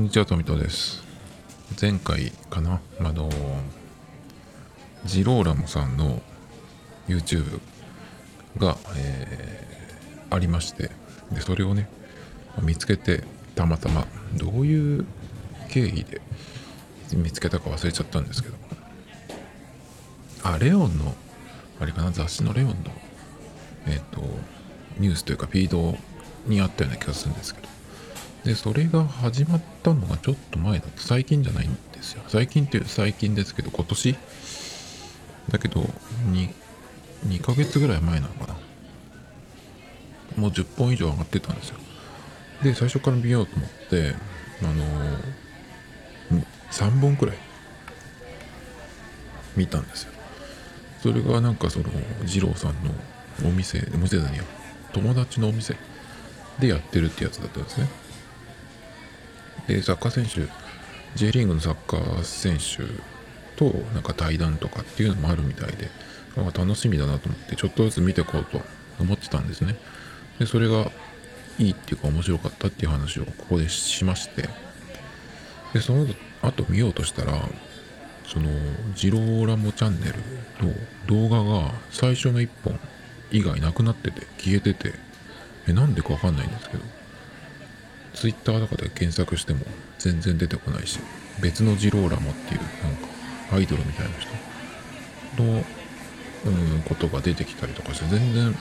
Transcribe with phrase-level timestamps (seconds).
[0.00, 1.04] んにちは、富田です。
[1.78, 3.28] 前回かな、あの、
[5.04, 6.22] ジローラモさんの
[7.06, 7.60] YouTube
[8.56, 9.70] が、えー
[10.32, 10.92] ありまして、
[11.32, 11.88] で、それをね、
[12.62, 13.24] 見つけて、
[13.56, 15.04] たまたま、どういう
[15.68, 16.20] 経緯で
[17.16, 18.54] 見つけたか忘れちゃったんですけど、
[20.44, 21.16] あ、レオンの、
[21.80, 22.74] あれかな、雑誌のレオンの、
[23.88, 24.22] えっ、と、
[24.98, 25.98] ニュースというか、フィード
[26.46, 27.68] にあったような気がするんですけど、
[28.44, 32.22] で、それが始まったのがちょっと前だと、最近じゃないんですよ。
[32.28, 34.16] 最近っていう最近ですけど、今年？
[35.50, 35.82] だけど、
[36.30, 36.50] 2、
[37.26, 38.56] 2ヶ月ぐらい前なのかな。
[40.36, 41.78] もう10本以上上がってたんですよ。
[42.62, 44.14] で、最初から見ようと思って、
[44.62, 47.36] あのー、3本くらい
[49.56, 50.12] 見たんですよ。
[51.02, 51.86] それがなんかその、
[52.24, 52.90] 二郎さんの
[53.44, 54.44] お店、お店じゃないや、
[54.92, 55.76] 友達のお店
[56.58, 57.88] でやってるってやつだったんですね。
[59.70, 60.50] で、サッカー選手、
[61.14, 62.84] J リーグのサッカー選手
[63.56, 65.88] となんか対談とかっていうのもあるみたいで、
[66.36, 68.60] あ楽しみだなと思って、ちょっとずつ見ていこうと
[68.98, 69.76] 思ってたんですね。
[70.38, 70.90] で、それが
[71.58, 74.48] いいっていうか面白かったっていう話をここでしまして、
[75.72, 76.06] で、その
[76.42, 77.32] 後見ようとしたら、
[78.26, 78.48] その、
[78.94, 80.14] ジローラモチャンネル
[80.66, 80.74] の
[81.06, 82.78] 動画が最初の1本
[83.30, 84.94] 以外なくなってて、消えてて、
[85.68, 86.82] え、なんでかわかんないんですけど、
[88.14, 89.60] ツイッターとかで検索しても
[89.98, 90.98] 全然出てこないし、
[91.40, 93.08] 別のジローラモっていう、なんか、
[93.52, 95.64] アイドルみたいな人の、
[96.46, 98.54] うん、ことが出てきたりとかして、全然、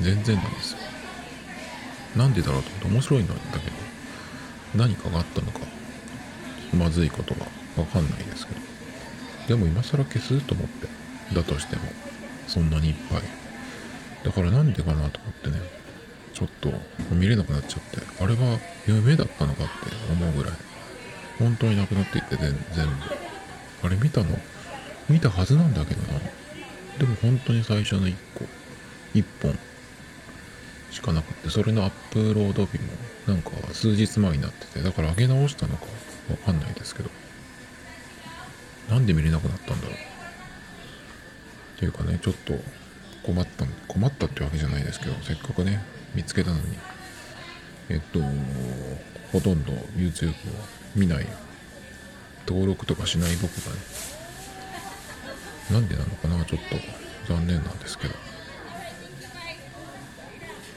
[0.00, 0.78] 全然なんですよ。
[2.16, 3.76] なんでだろうと思って面白いんだけど、
[4.74, 5.60] 何かがあったのか、
[6.76, 8.60] まずいことがわかんないですけど。
[9.48, 10.88] でも今更消すと思って、
[11.34, 11.82] だとしても、
[12.46, 13.22] そんなにいっぱい。
[14.24, 15.60] だからなんでかなと思ってね、
[16.34, 16.72] ちょっと
[17.10, 19.72] 見れなくなっちゃって、あれは夢だったのかって
[20.12, 20.52] 思うぐらい、
[21.38, 22.92] 本当になくなっていって全部。
[23.84, 24.38] あれ見たの
[25.08, 26.18] 見たはずなんだけどな。
[26.98, 28.44] でも本当に最初の1個、
[29.14, 29.58] 1本
[30.90, 32.84] しかなくて、それのアップロード日も
[33.26, 35.86] なんか数日前になってて、だから上げ直したのか
[36.30, 37.10] わかんないですけど、
[38.90, 39.94] なんで見れなくなったんだろう。
[39.94, 39.98] っ
[41.78, 42.54] ていうかね、ちょっと
[43.22, 45.82] 困った、困ったってわけじゃないですけど、せっかくね、
[46.14, 46.62] 見つけたのに、
[47.88, 48.20] えっと、
[49.32, 50.34] ほとんど YouTube を
[50.94, 51.26] 見ない、
[52.46, 53.78] 登録とかしない僕がね、
[55.70, 57.04] なんでなのかな、ちょっと。
[57.26, 58.14] 残念なんですけど、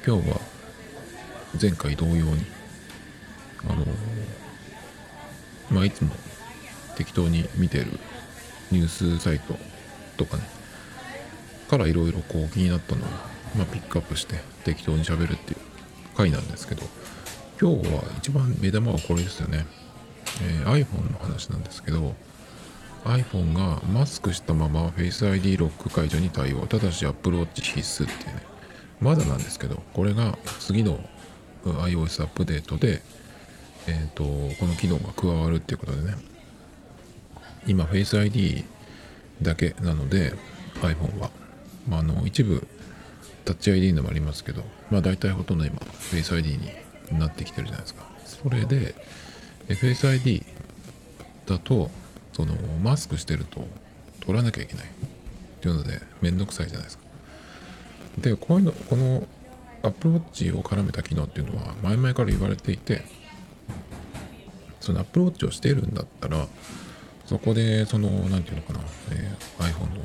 [0.05, 0.39] 今日は
[1.61, 2.45] 前回同様に、
[3.67, 3.85] あの、
[5.69, 6.11] まあ、いつも
[6.95, 7.87] 適当に見てる
[8.71, 9.57] ニュースサイト
[10.15, 10.43] とかね、
[11.69, 13.09] からいろいろこう気になったのを、
[13.55, 15.59] まあ、ピックアップして適当に喋るっていう
[16.15, 16.83] 回なんですけど、
[17.59, 19.65] 今日は一番目玉はこれですよね。
[20.41, 22.15] えー iPhone の話なんですけど、
[23.05, 28.41] iPhone がマスクしたまま Face ID ロック解除に対応、ただし Apple Watch 必須っていうね、
[28.99, 30.99] まだなんですけど、これが次の
[31.63, 33.01] iOS アップデートで、
[33.87, 36.15] えっ、と、この機能が加わるっていうことでね、
[37.67, 38.65] 今 Face ID
[39.41, 40.33] だけなので
[40.81, 41.29] iPhone は、
[41.87, 42.65] まあ、あの一部
[43.47, 45.77] タッチ ID のもありますけど、まあ大体ほとんど今
[46.11, 46.57] Face ID
[47.11, 48.03] になってきてるじゃないですか。
[48.25, 48.93] それで、
[49.69, 50.43] Face ID
[51.45, 51.89] だと、
[52.33, 53.65] そのマスクしてると
[54.19, 54.89] 取らなきゃいけないっ
[55.61, 57.05] ていうのでめんどくさいじゃないですか。
[58.17, 59.25] で、こういうの、この
[59.81, 63.05] Apple Watch を絡めた機能っていうのは前々から言われていて、
[64.81, 66.47] その Apple Watch をしているんだったら、
[67.25, 68.79] そこで、その、なんていうのかな、
[69.11, 70.01] えー iPhone の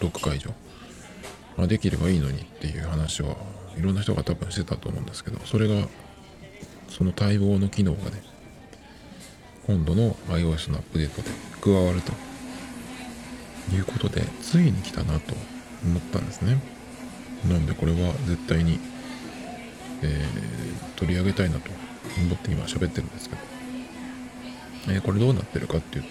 [0.00, 0.52] ロック解除
[1.56, 3.36] ができればいいのにっていう話は
[3.76, 5.88] いろんな人が多分してたと思うんですけど、それが、
[6.88, 8.22] その待望の機能がね、
[9.66, 11.30] 今度の iOS のアップデートで
[11.60, 12.12] 加わると
[13.74, 15.34] いうことで、ついに来たなと
[15.84, 16.60] 思ったんですね。
[17.48, 18.78] なんでこれは絶対に、
[20.02, 21.68] えー取り上げたいなと
[22.16, 23.40] 思って今喋ってるんですけど、
[24.90, 26.04] えーこれどうなってるかっていう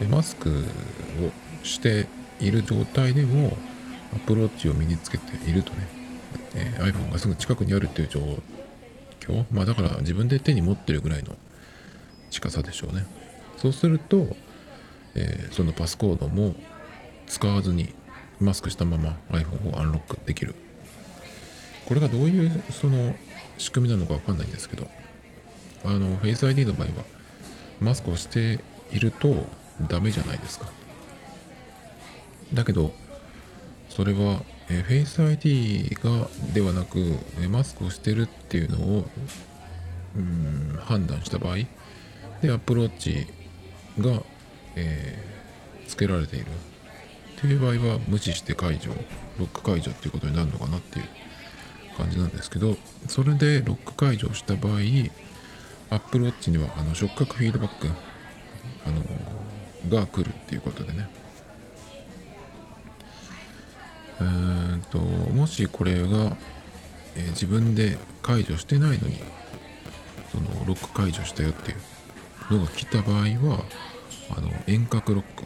[0.00, 2.08] と、マスクをして
[2.40, 3.56] いる状態でも
[4.14, 5.88] アプローチを身につけているとね、
[6.54, 8.20] えー iPhone がすぐ近くにあるっていう状
[9.20, 11.36] 況、まあだから自分で手に持ってるぐらいの
[12.30, 13.06] 近さでしょうね。
[13.56, 14.36] そうすると、
[15.14, 16.54] えーそのパスコードも
[17.26, 17.92] 使わずに
[18.40, 20.54] マスクしたまま iPhone をアンロックできる。
[21.86, 23.14] これがどういうその
[23.58, 24.88] 仕組みなのかわかんないんですけど、
[25.84, 27.04] あの、Face ID の場合は、
[27.80, 28.60] マスクをして
[28.92, 29.46] いると
[29.88, 30.70] ダメじゃないですか。
[32.54, 32.92] だけど、
[33.90, 39.04] それは、えー Face ID がではなく、えマスクをしてるっていうのを
[40.16, 41.56] うん判断した場合
[42.40, 43.26] で Apple Watch
[43.98, 44.22] が、
[44.76, 46.46] えー、つけられている。
[46.46, 48.90] っていう場合は無視して解除
[49.38, 51.06] ロック解除っていうことになるのかなっていう
[51.96, 52.76] 感じなんですけど
[53.08, 54.72] それでロック解除した場合
[55.88, 57.88] Apple Watch にはあの触覚フィードバック
[58.86, 59.02] あの
[60.00, 61.08] が来るっていうことでね。
[64.20, 66.36] えー、ともしこれが、
[67.16, 69.18] えー、自分で解除してないのに
[70.30, 71.74] そのロック解除したよってい
[72.50, 73.64] うのが来た場合は
[74.36, 75.44] あの遠隔ロック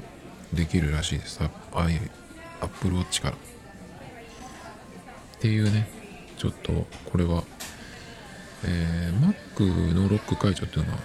[0.53, 1.41] できるらしいです。
[1.43, 2.11] ああいう
[2.61, 3.37] アップルウォッチから。
[3.37, 3.39] っ
[5.41, 5.89] ていうね
[6.39, 7.45] ちょっとこれは
[8.67, 10.99] えー、Mac のロック解除っていうのは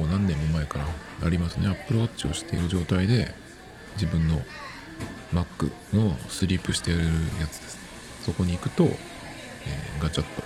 [0.00, 0.86] もう何年も前から
[1.24, 1.68] ありますね。
[1.68, 3.32] Apple Watch をしている状態で
[3.94, 4.40] 自分の
[5.32, 6.98] Mac のスリープしてる
[7.40, 7.78] やつです。
[8.24, 10.42] そこに行くと、えー、ガチャッと、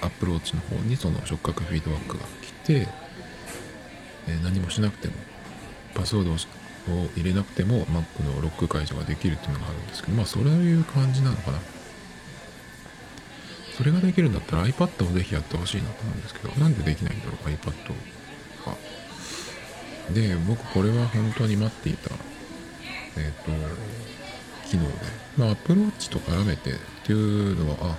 [0.00, 2.88] えー、Apple Watch の方にその触覚フィードバックが来て、
[4.28, 5.14] えー、何もしなくても
[5.94, 6.36] パスワードを
[7.16, 11.58] 入れなくても Mac のロック解除ができるっていうのがあるんですけどまあそういう感じなのかな。
[13.76, 17.92] それができるんだったら iPad をぜひやってほしいなと思うんですけどなんでできないんだろう iPad
[18.64, 18.76] は
[20.14, 22.10] で僕これは本当に待っていた
[23.16, 23.50] えっ、ー、と
[24.68, 24.92] 機能で
[25.36, 26.74] まあ Apple Watch と絡めてっ
[27.04, 27.98] ていうのはあ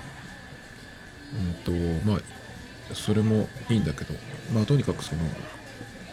[1.33, 2.21] うんとまあ
[2.93, 4.13] それもいいんだけど
[4.53, 5.21] まあとにかくその、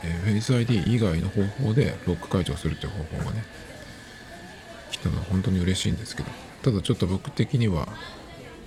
[0.02, 3.44] えー、Face ID 以外の方法でロック解除するっていう方法がね
[4.90, 6.30] 来たのは本当に嬉しいんですけど。
[6.64, 7.86] ただちょっと僕的には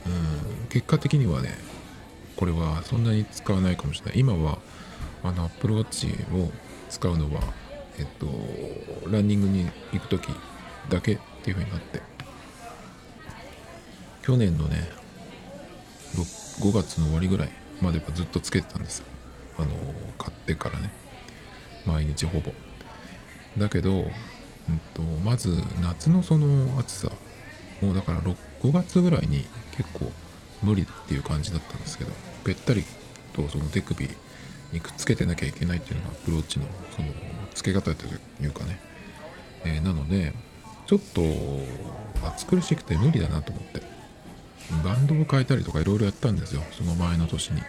[0.05, 1.57] うん結果的にはね
[2.35, 4.19] これはそんなに使わないかもしれない。
[4.19, 4.59] 今は
[5.23, 6.51] あの Apple Watch を
[6.89, 7.41] 使うのは
[7.97, 8.27] えっと
[9.09, 10.29] ランニングに行く時
[10.89, 12.01] だけっていう風になって。
[14.27, 14.89] 去年のね
[16.15, 17.49] 5月の終わりぐらい
[17.81, 19.01] まではずっとつけてたんです
[19.57, 19.67] あの
[20.17, 20.91] 買ってからね。
[21.85, 22.51] 毎日ほぼ。
[23.57, 24.05] だけど、うん
[24.93, 27.11] と、まず夏のその暑さ
[27.81, 28.35] もうだから5
[28.71, 29.45] 月ぐらいに
[29.77, 30.11] 結構
[30.61, 32.11] 無理っていう感じだったんですけど
[32.43, 32.83] べったり
[33.33, 34.09] とその手首
[34.73, 36.65] にくっつけてなきゃいけないっていうのがアプローチの
[36.95, 37.07] その
[37.57, 38.05] 付け方と
[38.41, 38.79] いうかね、
[39.65, 40.33] えー、なので
[40.85, 41.21] ちょっと
[42.25, 43.97] 暑苦しくて無理だなと思って。
[44.83, 46.61] バンドを変えたりとかいろいろやったんですよ。
[46.71, 47.61] その前の年に。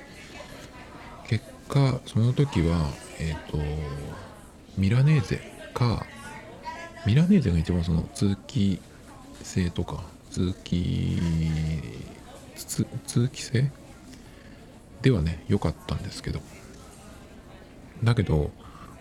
[1.29, 3.58] 結果その時はえっ、ー、と
[4.76, 5.40] ミラネーゼ
[5.75, 6.06] か
[7.06, 8.81] ミラネーゼが一番その通気
[9.43, 11.20] 性とか通気
[13.06, 13.70] 通気性
[15.02, 16.40] ではね良かったんですけど。
[18.02, 18.50] だけど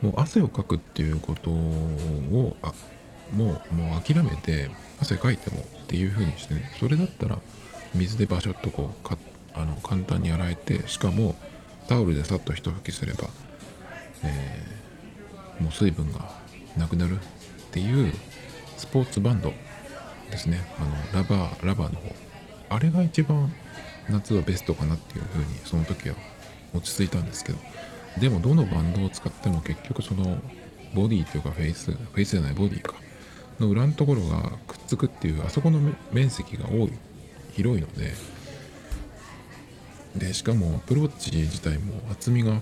[0.01, 2.73] もう汗をかくっていうことをあ
[3.33, 7.39] もうもう諦めて汗かいてもっていう風にしてねそれだったら
[7.93, 9.17] 水でバシャッとこうか
[9.53, 11.35] あの簡単に洗えてしかも
[11.87, 13.29] タオルでさっと一拭きすれば、
[14.23, 16.31] えー、もう水分が
[16.77, 17.19] なくなるっ
[17.71, 18.13] ていう
[18.77, 19.53] スポーツバンド
[20.29, 20.59] ですね。
[20.77, 22.13] あのラバーラバーの方。
[22.69, 23.51] あれが一番
[24.09, 26.15] 夏はベストかなっていう風にその時は
[26.73, 27.59] 落ち着いたんですけど。
[28.19, 30.37] でもどのバンドを使っても結局その
[30.93, 32.93] ボディというかフェイスフェイスじゃないボディか
[33.59, 35.79] の裏のところがくっつくっていうあそこの
[36.11, 36.93] 面積が多い
[37.53, 38.13] 広いので
[40.15, 42.61] でしかもアプローチ自体も厚みが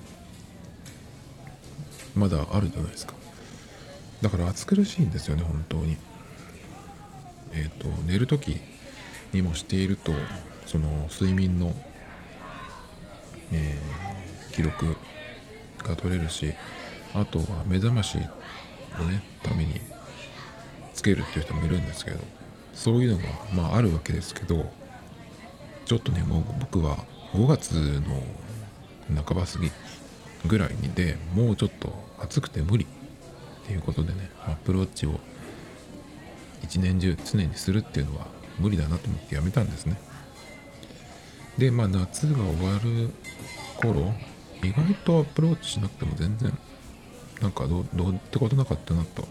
[2.15, 3.13] まだあるじゃないですか。
[4.21, 5.97] だから暑苦しいんですよね本当に。
[7.53, 8.59] えっ、ー、と寝る時
[9.33, 10.11] にもしていると
[10.65, 11.73] その睡眠の、
[13.51, 14.95] えー、記録
[15.89, 16.53] が取れるし
[17.13, 18.17] あとは目覚まし
[18.97, 19.79] のねために
[20.93, 22.19] つけるっていう人もいるんですけど
[22.73, 23.23] そういうのが
[23.53, 24.71] まああるわけですけど
[25.85, 26.97] ちょっとねもう僕は
[27.33, 28.23] 5月の
[29.23, 29.71] 半ば過ぎ
[30.47, 35.19] ぐらいにでもうちょっと暑くて無理っていうことでねアップルウォッチを
[36.63, 38.27] 一年中常にするっていうのは
[38.59, 39.97] 無理だなと思ってやめたんですね。
[41.57, 43.09] でまあ夏が終わる
[43.77, 44.13] 頃
[44.63, 46.57] 意外とアプローチしなくても全然
[47.41, 49.27] なんかどどうってことなかったなと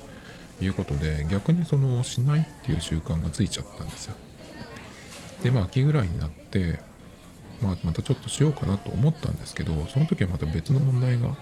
[0.61, 4.15] いうことで逆にそのしないっていう習慣がついちゃったんですよ。
[5.43, 6.81] でまあ秋ぐらいになって
[7.63, 11.35] まあ、またちょっとしようかなと思ったんですけどその時はまた別の問題が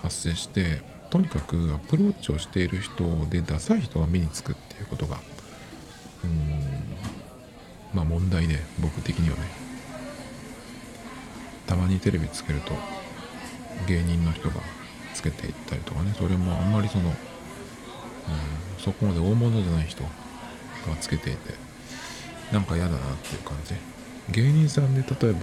[0.00, 5.18] 発生してとにかくアプローチをしている人でダサい人が目につくっていうことが
[6.24, 6.60] うん
[7.92, 9.70] まあ問題で僕的にはね。
[11.70, 12.72] たまにテレビつけると
[13.86, 14.56] 芸人の人が
[15.14, 16.14] つけていったりとかね。
[16.16, 17.14] それもあんまりその、うん、
[18.78, 20.10] そこまで大物じゃない人が
[21.00, 21.54] つけていて
[22.52, 23.74] なんか嫌だなっていう感じ。
[24.30, 25.40] 芸人さんで例えば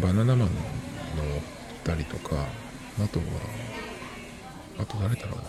[0.00, 0.54] バナナマンの
[1.84, 2.36] 2人とか
[3.02, 3.24] あとは
[4.78, 5.44] あと誰だろうな。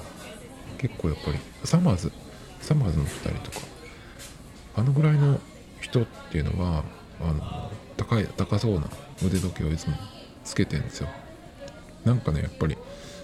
[0.77, 2.12] 結構やっぱりサマーズ
[2.62, 3.65] サマーズの2人とか。
[4.77, 5.39] あのぐらいの
[5.79, 6.84] 人っていうのは
[7.22, 8.89] あの高い高そうな
[9.25, 9.96] 腕時計をいつも
[10.44, 11.08] つけてるんですよ。
[12.06, 12.78] なんかねやっぱり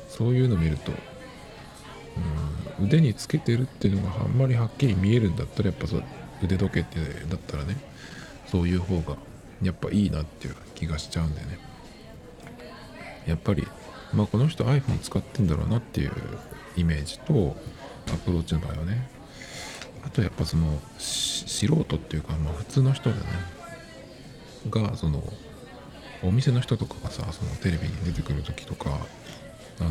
[0.10, 0.92] そういうの見ると
[2.80, 6.04] うん腕につけてるっていうのがあんまりはっきり見えるんだったらやっぱそう
[6.44, 7.78] 腕時計ってだったらね
[8.48, 9.18] そういう方が
[9.62, 11.60] やっぱいいなっていう気がしちゃうんでね。
[13.28, 13.68] やっぱり
[14.14, 16.12] まあこの人 iPhone 使ってんだろうなっていう
[16.76, 17.56] イメージと
[18.12, 19.10] アプローチの場合はね。
[20.04, 23.22] あとやっぱその素人っていうかまあ普通の人でね。
[24.70, 25.24] がその
[26.24, 29.00] お店の人とかがさそのテレビに出てくる時とか
[29.80, 29.90] あの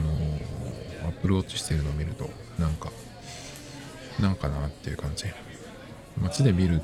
[1.08, 2.90] アプローチしてるのを見るとなんか
[4.20, 5.26] なんかなっていう感じ。
[6.20, 6.82] 街で見る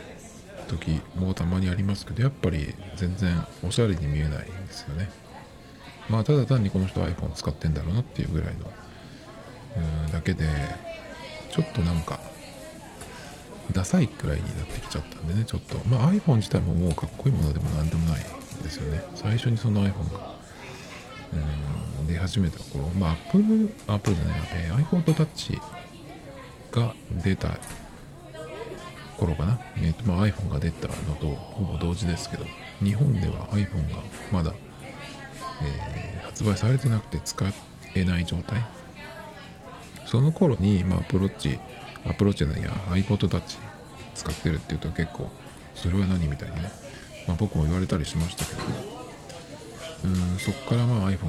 [0.69, 4.33] 時もたまにありますけどやっぱり全然おしゃれに見えないん
[4.67, 5.11] ですよね。
[6.09, 8.71] まあただ単にこの人 iPhone 使ってんだろうなっていうぐらいの
[10.07, 10.45] うんだけで
[11.51, 12.21] ちょっとなんか
[13.73, 15.79] ダサいくらいになってきちゃったんでねちょっと。
[15.89, 18.25] まあ iPhone 自体ももうかっこいいものでも何でもない
[18.67, 19.03] ですよね。
[19.15, 20.35] 最初にその iPhone が
[21.33, 25.61] うん出始めた頃まあ Apple Apple じゃない、えー、iPhone Touch
[26.71, 27.59] が出た
[29.17, 32.45] 頃かな、えーとまあ、iPhone が出たのとほぼ同時ですけど
[32.83, 34.53] 日本では iPhone がまだ、
[35.63, 37.45] えー、発売されてなくて使
[37.95, 38.63] えない状態。
[40.07, 41.59] その頃に、まあ、アプローチ
[42.07, 43.59] アプローチじゃないや iPod Touch
[44.15, 45.29] 使ってるっていうと結構
[45.75, 46.71] それは何みたいにね、
[47.27, 48.61] まあ、僕も言われたりしましたけど
[50.05, 51.25] うんそっからまあ iPhone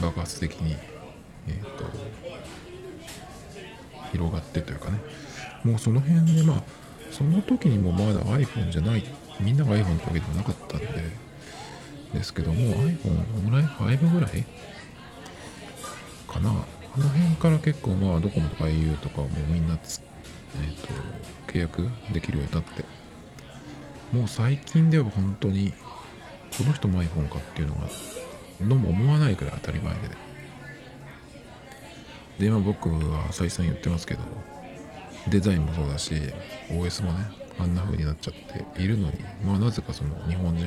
[0.00, 0.76] が爆発的に
[1.48, 1.84] え、ー、と
[4.12, 5.00] 広がってというかね。
[5.64, 6.62] もうその辺でまあ
[7.10, 9.04] その時にもまだ iPhone じゃない
[9.40, 10.86] みんなが iPhone ってわけでもなかったんで
[12.14, 14.44] ですけども iPhone ぐらい5ぐらい
[16.28, 16.50] かな。
[16.50, 22.84] あの辺から結構まあドコモとか au とかもみんなえっ、ー、と契約できるようになって
[24.12, 25.72] もう最近では本当に
[26.56, 27.88] この人も iPhone かっていうのが
[28.60, 30.08] のも思わないくらい当たり前で。
[30.08, 30.26] ね
[32.38, 34.20] で今僕は再三言ってますけど
[35.28, 36.14] デザインもそうだし
[36.68, 37.26] OS もね
[37.58, 38.34] あんな風になっちゃっ
[38.74, 40.66] ているのにまあなぜかその日本人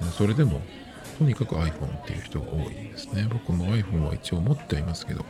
[0.00, 0.60] はそれでも
[1.18, 3.28] とにかく iPhone っていう人が多いですね。
[3.30, 5.24] 僕も iPhone は一応持ってはいますけど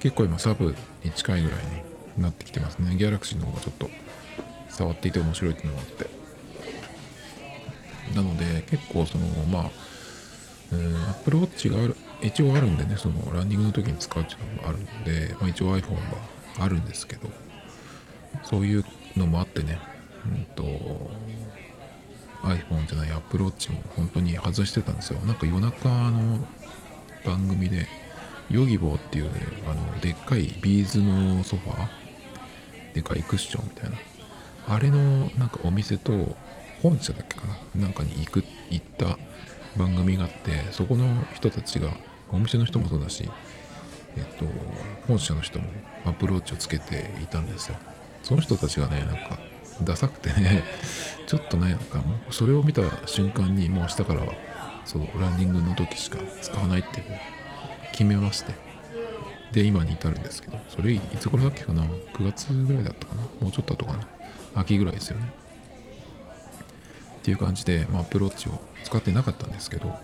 [0.00, 1.58] 結構今サブに近いぐらい
[2.16, 2.96] になってきてますね。
[2.96, 3.90] Galaxy の方がちょっと
[4.68, 6.19] 触っていて面白いっていうのがあって。
[8.14, 9.70] なので結構そのまあ
[10.72, 16.00] うん Apple Watch がある一応あるんでねそのランニングの時に使うっていうのもあるんで、まあ、一応 iPhone は
[16.58, 17.28] あるんですけど
[18.42, 18.84] そういう
[19.16, 19.78] のもあってね、
[20.24, 20.62] うんと、
[22.42, 25.20] iPhone じゃない Apple Watch も本当に外してたんですよ。
[25.20, 26.38] なんか夜中の
[27.24, 27.86] 番組で、
[28.50, 29.30] ヨギボーっていうね、
[29.66, 33.96] あの、でっかいビーズのソファーでかいクッションみたいな。
[34.68, 36.36] あれのなんかお店と
[36.82, 37.82] 本社だっけかな？
[37.82, 39.18] なんかに行く、行った
[39.76, 41.92] 番組があって、そこの人たちが、
[42.30, 43.28] お店の人もそうだし、
[44.16, 44.44] えっと、
[45.06, 45.66] 本社の人も
[46.04, 47.76] アプローチをつけていたんですよ。
[48.22, 49.38] その人たちがねなんか
[49.82, 50.62] ダサくてね
[51.26, 54.34] ちょっとねなんかそれを見た瞬間にもう明日からは
[54.84, 57.02] そうランニングの時しか使わないって
[57.92, 58.52] 決めまして。
[59.52, 63.22] で今に至るんですけどそれいつ頃だっけかな？9月ぐらいだったかな？
[63.40, 64.06] もうちょっと後かな？
[64.54, 65.32] 秋ぐらいですよね。
[67.20, 69.94] っていう感じで、まあ、 Apple Watch を使ってなかったんですけど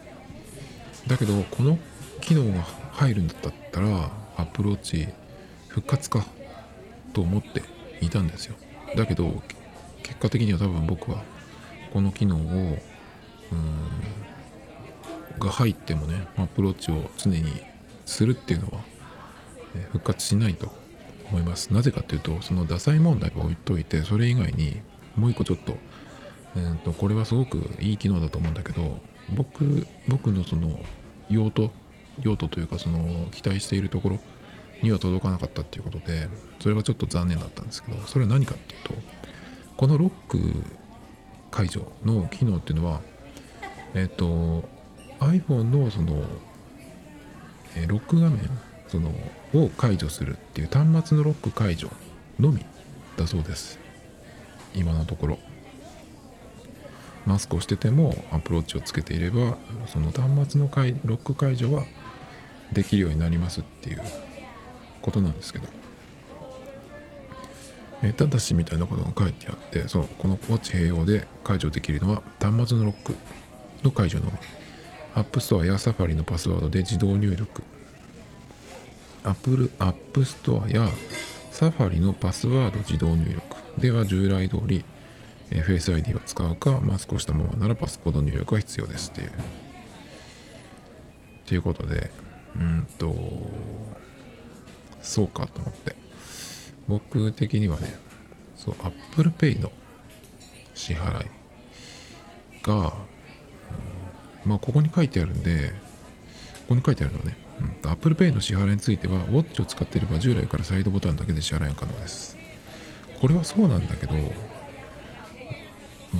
[1.06, 1.78] だけどこの
[2.20, 5.08] 機能が入るんだったら Apple Watch
[5.68, 6.26] 復活か
[7.14, 7.62] と思って
[8.00, 8.56] いたんですよ。
[8.96, 9.42] だけど
[10.02, 11.22] 結果的には多分僕は
[11.92, 12.78] この機能をうん
[15.38, 17.44] が入ってもね Apple Watch を常に
[18.04, 18.80] するっていうのは
[19.92, 20.72] 復活しないと
[21.30, 21.72] 思います。
[21.72, 24.80] なぜかっていうとそのダサい問題を置いといてそれ以外に
[25.16, 25.76] もう一個ちょっと,、
[26.56, 28.98] えーと、これはすごくいい機能だと思うんだけど
[29.34, 30.80] 僕僕のその
[31.28, 31.70] 用途
[32.22, 34.18] 用途というかその期待しているところ
[34.82, 36.28] には届かなかったっていうことで
[36.60, 38.94] それがちょっと残念だったんですけどそれは何かっていうと
[39.76, 40.38] このロック
[41.50, 43.00] 解除の機能っていうのは
[43.94, 44.64] えっ、と
[45.20, 46.22] iPhone のその、
[47.74, 48.40] えロック画面
[48.88, 49.10] その
[49.54, 51.90] を解除するっていう端末のロック解除
[52.38, 52.64] のみ
[53.16, 53.78] だそうです。
[54.74, 55.38] 今のところ。
[57.26, 59.56] マスクをしててもアプローチをつけていれば
[59.86, 60.70] その端末の
[61.04, 61.84] ロック解除は
[62.72, 64.02] できるようになりますっていう
[65.02, 65.68] ことなんですけど、
[68.02, 73.14] えただしみたいなことが書いてあってそうこのウォッチ併用で解除できるのは端末のロック
[73.82, 74.32] の解除のみ
[75.16, 77.62] App Store や Safari のパスワードで自動入力。
[79.24, 80.88] Apple App Store や
[81.50, 84.84] Safari のパスワード自動入力では従来通り、
[85.50, 89.10] えー、Face ID を使うかマスクをしたままならパスコード入力が必要です。
[89.10, 89.32] っていう。
[91.46, 92.10] ということで
[92.56, 93.14] うんと
[95.00, 95.94] そうかと思って。
[96.88, 97.94] 僕的にはね
[98.56, 99.70] そう Apple Pay の
[100.74, 101.30] 支払い
[102.62, 102.94] が、
[104.44, 105.70] まあここに書いてあるんで
[106.68, 107.36] ここに書いてあるのはね、
[107.84, 112.36] うん、Apple Pay の支払いについてはウォッチを使っていれば従来からサイドボタンだけで支払いが可能です。
[113.20, 114.12] これはそうなんだけど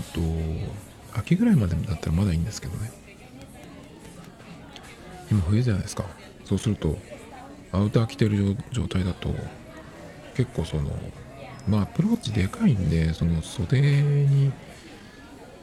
[0.03, 0.21] と
[1.19, 2.91] 秋ぐらいまでだったらまだいいんですけどね。
[5.31, 6.05] 今冬じゃないですか。
[6.45, 6.97] そうすると
[7.73, 9.35] アウター着てる状態だと
[10.37, 10.91] 結構その
[11.69, 14.53] まあアプローチでかいんでその袖に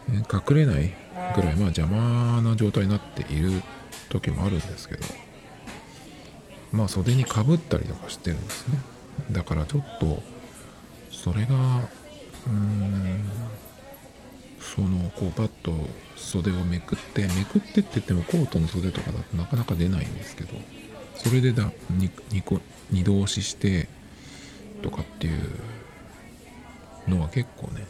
[0.09, 0.93] 隠れない
[1.35, 3.61] ぐらいまあ邪魔な状態になっている
[4.09, 5.05] 時もあるんですけど
[6.73, 8.79] まあ袖にかぶったりとかしてるんですね。
[9.31, 10.21] だからちょっと
[11.11, 13.29] それがうーん
[14.75, 15.73] そのこうパッと
[16.15, 20.53] 袖をめくってめくってって言ってもコートの袖とかだとなかなか出ないんですけど
[21.15, 22.59] それでだ 2, 2, 個
[22.91, 23.87] 2度押しして
[24.81, 25.41] とかっていう
[27.07, 27.85] のは結構ね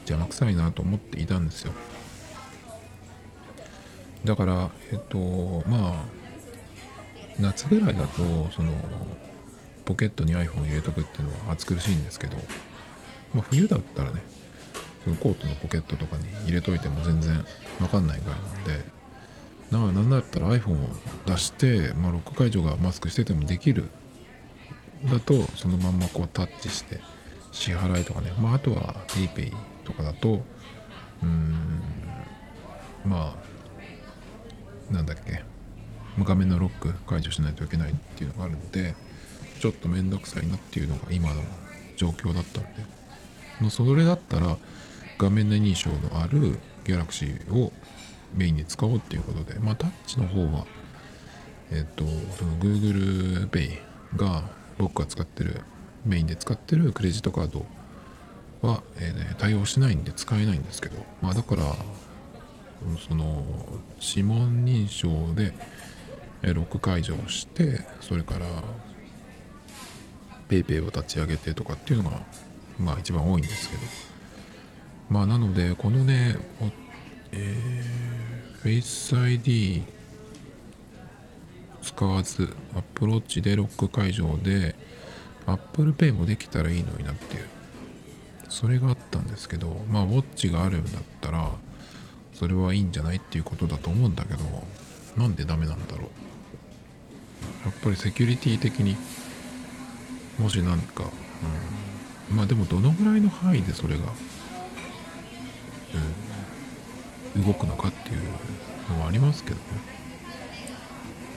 [0.00, 1.72] 邪魔くさいなと思っていたんですよ。
[4.24, 6.04] だからえっとまあ
[7.38, 8.72] 夏ぐらいだとその
[9.84, 12.36] ポケットに iPhone 入れとくっていうのは暑苦しいんですけど、
[13.34, 14.22] まあ、冬だったらね
[15.06, 17.44] そのコートのポケットとかに入れといても全然
[17.80, 18.96] わかんないぐらいなんで。
[19.70, 20.88] だからなんだったら iPhone を
[21.26, 23.88] 出して、まあ、ロック解除がマスクしててもできる。
[25.04, 27.00] だとそのまんまこうタッチして
[27.52, 29.52] 支払いとかね、まあ、あとは PayPay
[29.84, 30.42] とかだと
[31.22, 31.82] うん
[33.04, 33.36] ま
[34.90, 35.44] あなんだっけ。
[36.16, 38.94] 無画面のロック解除しないといけないっていうのがあるので
[39.60, 41.42] ちょっと面倒くさいなっていうのが今の
[41.96, 42.96] 状況だったんで。
[43.70, 44.56] それだったら
[45.18, 47.72] 画面内認証のある Galaxy を
[48.34, 50.66] メインに使おうっていうことでまあタッチの方は
[51.72, 52.04] えっ、と
[52.36, 53.78] その Google Pay
[54.16, 54.44] が
[54.78, 55.62] 僕が使ってる
[56.04, 57.66] メインで使ってるクレジットカード
[58.62, 61.62] は、えーね、対応しないんで使えないんですけどまあだから
[63.08, 63.44] その
[64.00, 65.52] 指紋認証で
[66.42, 68.46] ロック解除をしてそれから
[70.48, 72.20] PayPay を立ち上げてとかっていうのが
[72.78, 74.05] まあ一番多いんですけど。
[75.08, 76.36] まあなのでこのね
[77.32, 79.82] えー、Face ID
[81.82, 84.74] 使わずアプローチでロック解除で
[85.46, 87.48] Apple Pay もできたらいいのになっていう。
[88.48, 91.50] それがあったんですけどまあウォッチがあるんだったら
[92.32, 94.40] それはいいんじゃないっていうことだと思うんだけど
[95.16, 96.08] なんでダメなんだろう。
[97.64, 98.96] やっぱりセキュリティ的に
[100.38, 101.04] もしなんか、
[102.30, 104.04] うん、まあでもどのぐらいの範囲でそれが、
[107.36, 108.22] 動くのかっていう
[108.92, 109.62] のはありますけどね。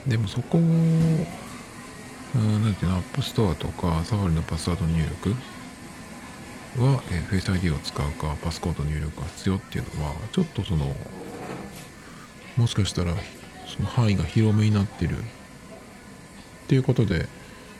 [0.07, 0.61] でもそこを
[2.35, 5.29] 何ていうの App Store とか Safari のパスワード入力
[6.81, 10.95] は、えー、 Face ID を使うかパスコード入力が必要っていうのはちょっとその
[12.55, 13.13] もしかしたら
[13.67, 15.21] その範囲が広めになってるっ
[16.67, 17.27] ていうことで、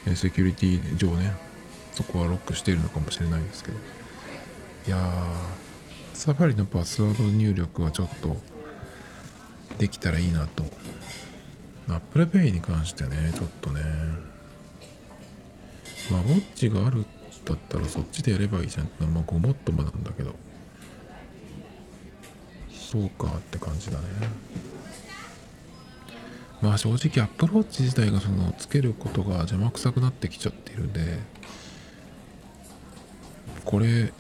[0.08, 1.34] えー、セキュリティ上ね
[1.94, 3.78] そこはロックしているのかもしれないですけど。
[4.88, 5.69] いやー
[6.20, 8.36] サファリのパスワード入力はちょっと
[9.78, 10.66] できたらいいなと。
[11.88, 13.82] Apple Pay に関してねちょっとね。
[16.12, 17.06] まあウォッチがある
[17.46, 18.90] だったらそっちでやればいいじゃん。
[19.14, 20.36] まあごもっともなんだけど。
[22.70, 24.06] そうかって感じだね。
[26.62, 31.20] まあ正直アップローチ自体がそのつけることが邪魔くさくなってきちゃっているんで
[33.64, 34.12] これ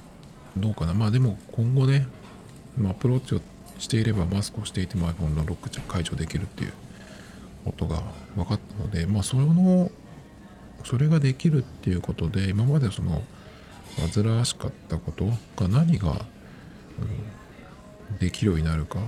[0.57, 0.93] どうかな。
[0.93, 2.07] まあでも今後ね
[2.89, 3.41] アプローチを
[3.77, 6.73] していればマスクをしていても iPhone のロック解除できるっていう
[7.65, 8.01] ことが
[8.35, 9.91] 分かったのでまあその
[10.85, 13.21] それができるっていうことで今までその
[14.13, 15.25] 煩わしかったこと
[15.57, 16.25] が何が、
[18.11, 19.01] うん、できるようになるかっ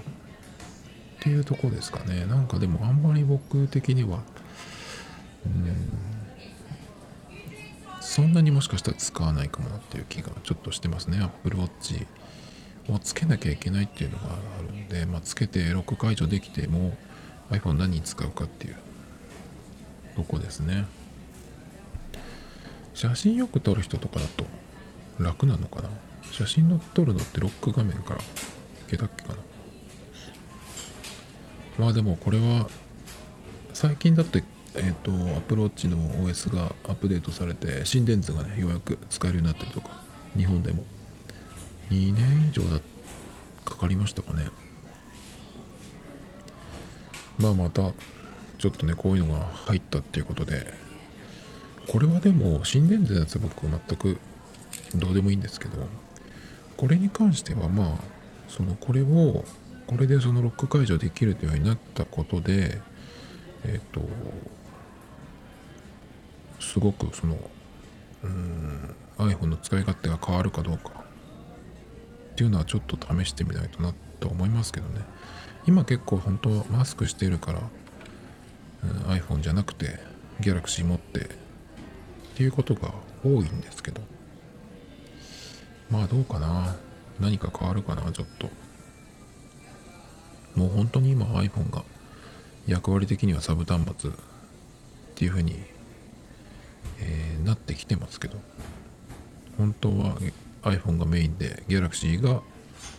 [1.22, 2.26] ていうとこですかね。
[2.26, 4.24] なんかでもあんまり僕的には、
[5.46, 5.76] うん、
[8.12, 11.20] そんなにもしかしたら使わないかもなっていう気がちょっとしてますね。
[11.24, 12.06] Apple Watch
[12.90, 16.98] をつけなきゃいけないっていうのがあるんで、まあ、つけてロック解除できても
[17.52, 18.76] iPhone 何に使うかっていう
[20.18, 20.88] とこですね。
[22.94, 24.44] 写真よく撮る人とかだと
[25.18, 25.88] 楽なのかな？
[26.34, 28.24] 写真の撮るのってロック画面からい
[28.90, 29.36] けたっけかな？
[31.80, 32.68] まあでもこれは
[33.74, 34.44] 最近だって
[34.76, 39.90] え、ー、とアプローチの OS がアップデートされて心電図がねようやく使えるようになったりとか
[40.36, 40.84] 日本でも。
[41.92, 42.80] 2年以上だ
[43.66, 44.48] かかりましたかね。
[47.38, 47.92] まあまた
[48.58, 50.74] ちょっとねこういうのが入ったっていうことで
[51.88, 54.20] これはでも心電図のやつは僕全く
[54.96, 55.88] どうでもいいんですけど
[56.78, 57.90] これに関してはまあ
[58.48, 59.44] そのこれを
[59.88, 62.80] これでそのロック解除できるというようになったことで
[63.66, 64.02] えっ、ー、と
[66.72, 67.38] すごくその
[68.24, 70.92] うん iPhone の使い勝手が変わるかどうか。
[72.32, 75.02] っていうのはちょっと試してみないとなと思いますけどね。
[75.68, 77.62] 今結構本当マスクしてるから、
[78.84, 80.00] うん、iPhone じゃなくて
[80.40, 81.28] Galaxy 持ってっ
[82.36, 84.02] ていうことが多いんですけど。
[85.90, 86.78] まあどうかな。
[87.20, 88.50] 何か変わるかなちょっと。
[90.56, 91.84] もう本当に今 iPhone が
[92.66, 94.14] 役割的にはサブ端末っ
[95.16, 95.64] ていう風に、
[97.02, 98.38] えー、なってきてますけど。
[99.58, 100.18] 本当は
[100.64, 102.42] iPhone がメインで Galaxy が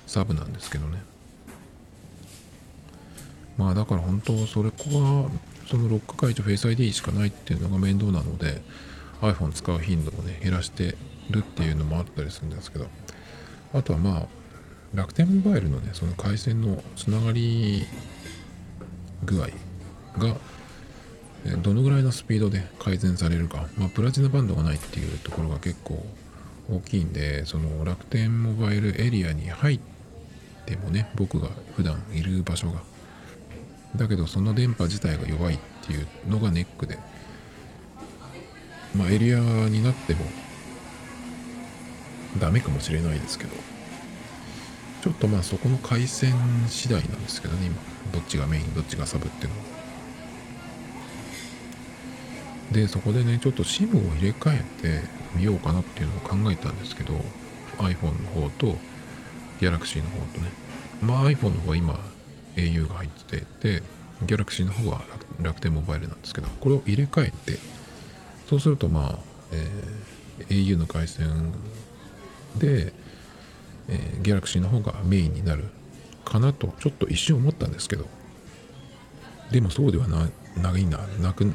[0.06, 1.02] サブなんですけどね。
[3.56, 5.30] まあだから本当はそれこは
[5.66, 8.62] そのロック解除 Face ID しかないっていうのが面倒なので
[9.20, 10.96] iPhone 使う頻度をね減らして
[11.30, 12.86] るっていうのもあったりするんですけど。
[13.74, 14.26] あとはまあ
[14.94, 17.86] 楽天モバイルのねその回線のつながり
[19.24, 19.48] 具合
[20.18, 20.36] が
[21.62, 26.04] どのぐらいのスピードで改善されるか、まあ、プラチナバンドがないっていうところが結構
[26.70, 29.80] 大きいんでその楽天モバイルエリアに入っ
[30.66, 32.82] てもね僕が普段いる場所が。
[33.96, 36.98] だけどその電波自体が弱いっていうのがネックで。
[38.96, 40.24] まあエリアになっても
[42.38, 43.50] ダメかもしれないですけど。
[45.02, 46.32] ちょっとまあそこの回線
[46.68, 47.76] 次第なんですけどね今。
[48.12, 49.71] どっちがメインどっちがサブっていうのは。
[52.72, 57.14] でそこでねちょっと SIM を入れ替えてみようかなっていうのを考えたんですけど
[57.78, 58.76] iPhone の方と
[59.60, 60.50] Galaxy の方とね。
[61.02, 61.98] まあ iPhone の方は今
[62.56, 63.82] au が入ってて
[64.24, 65.02] Galaxy の方は
[65.40, 67.58] 楽天モバイルなんですけどこれを入れ替えて
[68.48, 69.18] そうするとまあ、
[69.52, 71.52] えー、au の回線
[72.56, 72.92] で、
[73.88, 75.64] えー、Galaxy の方がメインになる
[76.24, 78.06] かなとちょっと一瞬思ったんですけど
[79.50, 81.52] でもそうではなないななく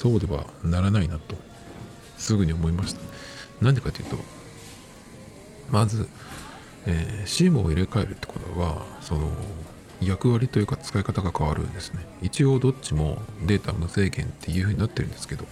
[0.00, 1.36] そうではならないなと
[2.16, 3.00] すぐに思いました。
[3.60, 4.16] なんでかというと
[5.70, 6.08] まず、
[6.86, 9.30] えー、SIM を入れ替えるってことはその
[10.00, 12.06] 役割というか使い方が変わるんですね。
[12.22, 15.44] 一応どっちもデータ無制限っていう風になってるんですけど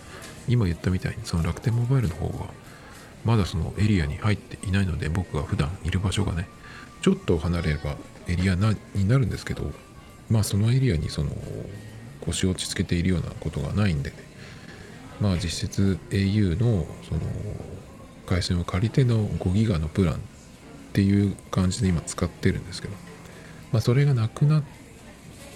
[0.48, 2.46] 今言ったみたいにその楽天モバイルの方は
[3.26, 6.48] まだそのエリアに入っていないので僕が普段いる場所がね
[7.02, 9.72] ちょっと離れればエリアになるんですけど
[10.30, 11.32] まあそのエリアにその
[12.22, 14.27] 腰を落ち着けているようなことがないんでね
[15.20, 17.20] まあ実質 au のその
[18.26, 20.18] 回線を借りての5ギガのプランっ
[20.92, 22.94] ていう感じで今使ってるんですけど、
[23.72, 24.62] まあそれがなくなっ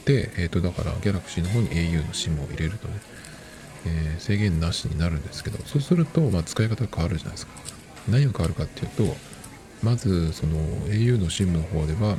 [0.04, 2.94] て、え、ー、とだから Galaxy の方に au の SIM を入れるとね、
[3.86, 7.52] えー、制限なしになるんですけど、そうすると、ま使い方が変わるじゃないですか。
[8.08, 9.16] 何が変わるかっていうと、
[9.82, 12.16] まずその au の SIM の方では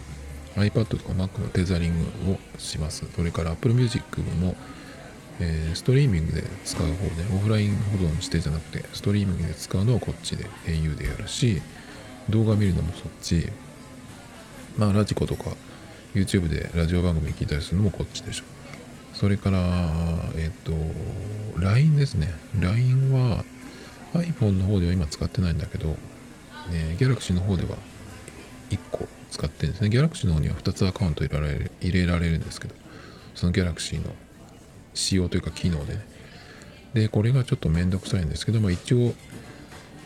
[0.56, 1.94] iPad とか Mac のテザリン
[2.26, 3.06] グをします。
[3.16, 4.56] それから Apple Music も
[5.44, 6.96] えー、ストリーミングで使う方で
[7.36, 11.62] オフライン保存してじゃなくてストリーミングで使うのはこっちで au でやるし
[12.30, 13.50] 動画見るのもそっち
[14.78, 15.52] まあラジコとか
[16.14, 18.44] YouTube でラジオ番組聞いたりするのもこっちでしょ。
[19.14, 19.60] それから
[20.36, 22.34] えっ、ー、と LINE ですね。
[22.60, 23.44] LINE は
[24.14, 25.96] iPhone の方では今使ってないんだけど、
[26.72, 27.78] えー、Galaxy の方では
[28.70, 29.90] 1個使ってるんですね。
[29.90, 32.76] Galaxy の方には2つアカウント入れられる入れられるんですけど
[33.36, 34.14] その Galaxy の
[34.94, 36.06] 仕様というか機能でね。
[36.94, 39.14] で、これがちょっとめんどくさいんですけども、一応、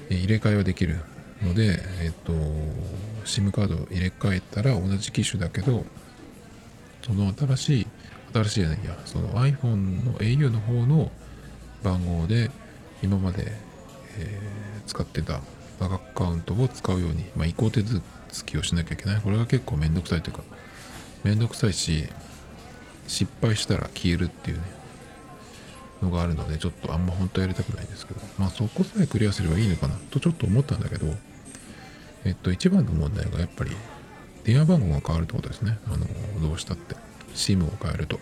[0.09, 0.99] 入れ替えはできる
[1.43, 2.33] ので、えっと、
[3.25, 5.85] SIM カードを入れ替えたら同じ機種だけど、
[7.05, 7.87] その新しい、
[8.33, 11.11] 新しいじゃないや、その iPhone の au の方の
[11.83, 12.51] 番号で、
[13.03, 13.51] 今まで、
[14.17, 15.41] えー、使ってた
[15.79, 18.01] バアカウントを使うように、まあ、移行手続
[18.45, 19.21] きをしなきゃいけない。
[19.21, 20.43] これが結構めんどくさいというか、
[21.23, 22.07] めんどくさいし、
[23.07, 24.63] 失敗したら消えるっていうね、
[26.01, 31.07] のがあるので、ちょっとあんま本当はやりたくないんですけど、まあそこさえクリアすればいいのかなとちょっと思ったんだけど、
[32.25, 33.71] えっと、一番の問題がやっぱり
[34.43, 35.77] 電話番号が変わるってことですね。
[35.87, 36.05] あの、
[36.41, 36.95] どうしたって。
[37.33, 38.19] SIM を変えると。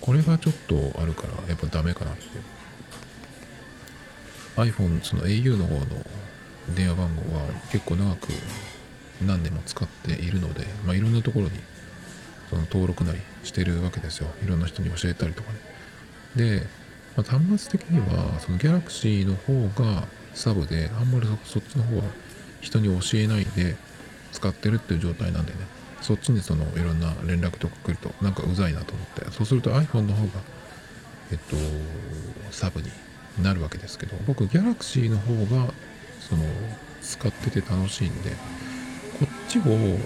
[0.00, 2.22] これがちょっとあるから、やっぱダメかなって。
[4.56, 5.84] iPhone、その au の方の
[6.74, 8.28] 電話番号は結構長く
[9.24, 11.52] 何年も使っているので、まあ、いろんなところに
[12.50, 15.58] その登録なりしてるわけですよいろんな人に教えたりとかね
[16.36, 16.62] で、
[17.16, 22.04] まあ、端末的にはその Galaxy の方がサブであんまりそっちの方は
[22.60, 23.76] 人に教えないで
[24.32, 25.58] 使ってるっていう状態なんでね。
[26.02, 29.30] そっちにそのいろんな連絡とか来るとなんかうざいなと思って。
[29.32, 30.40] そうすると iPhone の方が
[31.32, 31.56] えっと
[32.52, 32.90] サブに
[33.42, 35.72] なるわけですけど僕 Galaxy の方が
[36.20, 36.44] その
[37.02, 38.36] 使ってて楽しいんでこ
[39.24, 39.98] っちをその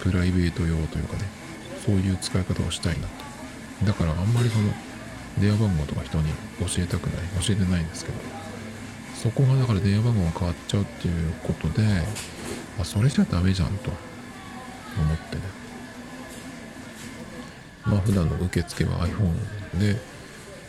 [0.00, 1.24] プライベート用というかね
[1.84, 3.28] そういう使い方をしたいなと。
[3.84, 4.72] だからあんまりその
[5.38, 7.44] 電話番号とか人に教えたくない。
[7.46, 8.18] 教えてないんですけど。
[9.14, 11.82] そこがだから電話番号が変わっちゃうっていうことで
[12.80, 13.90] あそれじゃダメじゃんと。
[15.02, 15.42] 思ってね。
[17.84, 19.96] まあ普段の受付は iPhone で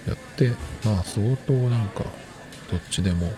[0.07, 0.51] やって
[0.85, 2.03] まあ相当なんか
[2.71, 3.31] どっちでも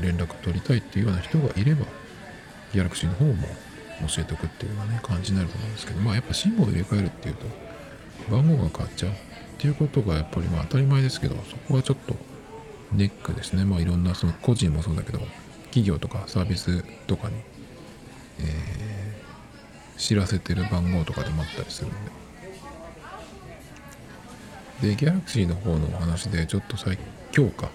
[0.00, 1.86] 連絡取りたいっていうような人がいれば
[2.72, 3.48] ギャラクシーの方も
[4.08, 7.46] 教えておくっていうようなね感じになると思うんですけどまあやっぱ SIM を入れ替えるっていうと
[8.30, 9.14] 番号が変わっちゃうっ
[9.58, 12.14] ていうことがやっぱりまあ当たり前ですけどそこはちょっと
[12.92, 13.64] ネックですね。
[13.64, 15.20] まあいろんなその個人もそうだけど
[15.66, 17.36] 企業とかサービスとかに、
[18.40, 22.20] えー、知らせてる番号とかでもあったりするんで。
[24.80, 26.96] でギャラクシーの方のお話でちょっと最
[27.36, 27.70] 今日か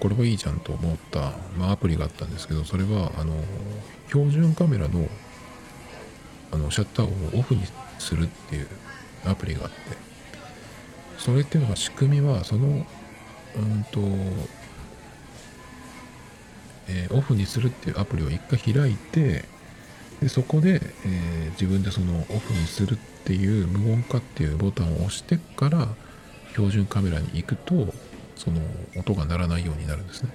[0.00, 3.34] これはいいじゃんと思った、まあ、アプリがあったんですけどそれはあの
[4.08, 5.06] 標準カメラの
[6.50, 7.62] あのシャッターをオフに
[7.98, 8.68] するっていう
[9.30, 9.76] アプリがあって
[11.18, 12.86] それっていうのが仕組みはその
[13.56, 14.00] うんと、
[16.88, 19.44] えー、オフにするっていうアプリを一回開いて
[20.20, 25.88] でそこで、えー、自分でそのオフにするっていう無音化っていうボタンを押してから
[26.52, 27.92] 標準カメラに行くと
[28.36, 28.60] その
[28.96, 30.30] 音が鳴らないようになるんですね。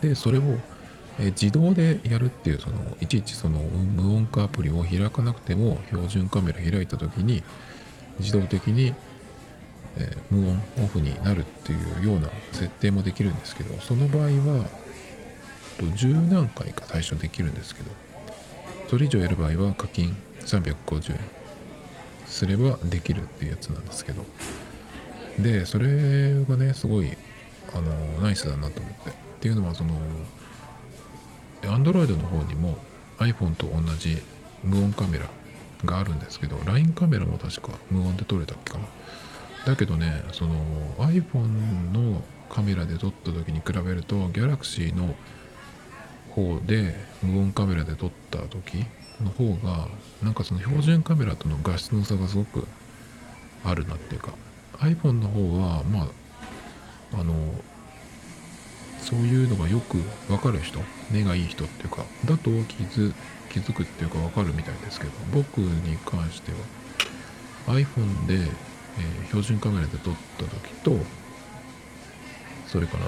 [0.00, 0.42] でそれを、
[1.18, 7.42] え自動でやるっていうそのいちいちその無音化アプリを開かなくても標準カメラ開いた時に
[8.18, 8.94] 自動的に、
[9.96, 14.66] え無音オフになるっていうような設定もできるんですけどその場合は
[15.78, 17.90] 10何回か最初できるんですけど
[18.88, 21.18] それ以上やる場合は課金350円
[22.26, 24.24] すればできるっていうやつなんですけど
[25.38, 27.16] でそれがねすごい
[27.72, 29.24] あのナイスだなと思って。
[29.44, 29.90] っていうのはその
[31.66, 32.78] Android の方にも
[33.18, 34.18] iPhone と同じ
[34.62, 35.26] 無音カメラ
[35.84, 38.86] があるんですけど LINE カメラも確か無音で撮れたっけかな。
[39.66, 40.54] だけどねその
[40.98, 45.14] iPhone のカメラで撮った時に比べると Galaxy の
[46.30, 48.84] 方で無音カメラで撮った時
[49.22, 49.88] の方が
[50.22, 52.66] なんかその標準カメラとの画質の差がすごく
[53.64, 54.32] あるなっていうか
[54.78, 56.08] iPhone の方はま
[57.14, 57.34] ああの
[59.00, 60.80] そういうのがよく分かる人
[61.10, 63.12] 目がいい人っていうかだと気づ
[63.50, 66.52] 気づくっていうか分かるみたいですけど僕に関して
[67.66, 70.96] は iPhone で、えー、標準カメラで撮った時と
[72.66, 73.04] それから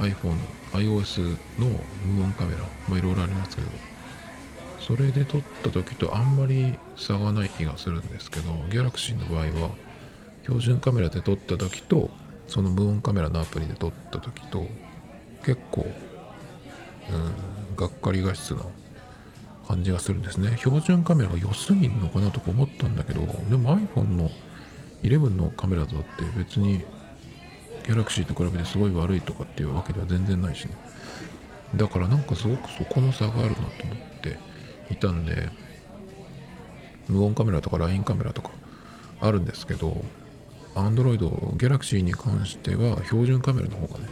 [0.00, 0.38] iPhone、
[0.72, 1.68] iOS の
[2.06, 3.68] 無音カメラ、まあいろいろありますけど、
[4.80, 9.70] それで撮った時とあんまり差がない気がするんですけど、Galaxy の場合は
[10.42, 12.08] 標準カメラで撮った時と
[12.50, 14.66] その無音カメラのアプリで撮った時と
[15.44, 15.86] 結構
[17.08, 18.62] うんがっかり画質な
[19.68, 20.56] 感じがするんですね。
[20.58, 24.30] 標準カメラが良すぎるのかなとか思ったんだけどでも iPhone の
[25.04, 26.84] 11のカメラだって別に
[27.84, 30.74] Galaxy と比べてすごい悪いとかっていうわけでは全然ないしね。
[31.76, 34.36] だからなんかすごくそこの差があるなと思って
[34.90, 35.48] いたんで
[37.08, 38.50] 無音カメラとか LINE カメラとか
[39.20, 40.04] あるんですけど
[40.74, 41.18] Android、
[41.56, 44.08] Galaxy に関しては標準カメラの方がね、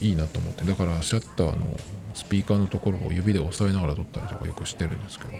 [0.00, 1.78] うん、いいなと思って、だからシャッターの
[2.14, 5.32] スピーカーのところを指で押さえながら撮ったりとかよくしてるんですけど、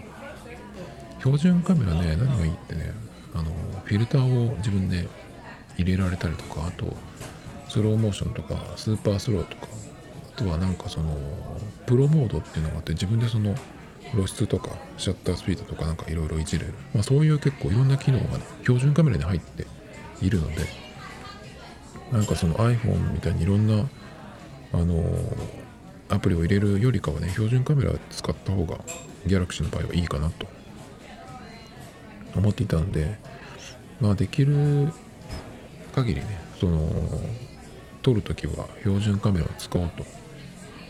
[1.19, 2.93] 標準カメラね、何がいいってね、
[3.33, 3.45] あの、
[3.85, 5.07] フィルターを自分で
[5.77, 6.95] 入れられたりとか、あと、
[7.67, 9.67] スローモーションとか、スーパースローとか、
[10.35, 11.17] あとはなんかその、
[11.85, 13.55] プロモードっていうのがあって、自分でその、
[14.15, 19.67] 露出とかシャッタースピードとかなんかいろいろいじれる、まあ、そういう結構いろんな機能がね標準カメラに入って
[20.21, 20.55] いるので
[22.11, 23.87] なんかその iPhone みたいにいろんな
[24.73, 25.03] あの
[26.09, 28.77] アプリを入れるよりかはね標準カメラ使った方が
[29.25, 30.47] Galaxy の場合はいいかなと
[32.35, 33.17] 思っていたんで
[33.99, 34.91] まあできる
[35.93, 36.89] 限りねその
[38.01, 40.05] 撮るときは標準カメラを使おうと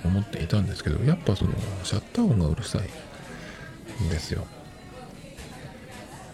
[0.03, 1.51] 思っていたんですけどやっぱその
[1.83, 3.14] シャッター音がうるさい。
[4.03, 4.45] んですよ。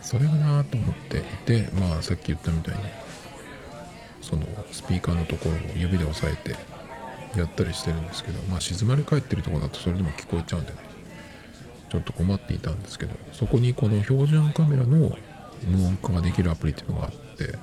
[0.01, 1.19] それがなと思って。
[1.19, 2.81] いてまあさっき言ったみたいに
[4.21, 6.55] そのスピーカーのところを指で押さえて
[7.37, 10.91] やったりしてるんですけどまあ静まり返ってるとこだとそれでも聞こえちゃうんでね。
[11.91, 15.13] ちょっと困っていたんですけどそこにこの標準カメラの
[15.67, 17.57] 無音化ができるアプリっていうのがあって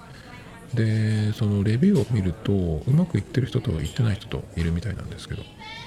[0.75, 5.43] でそのレビューを見るとうまくいってる人といってない人といるみたいなんですけど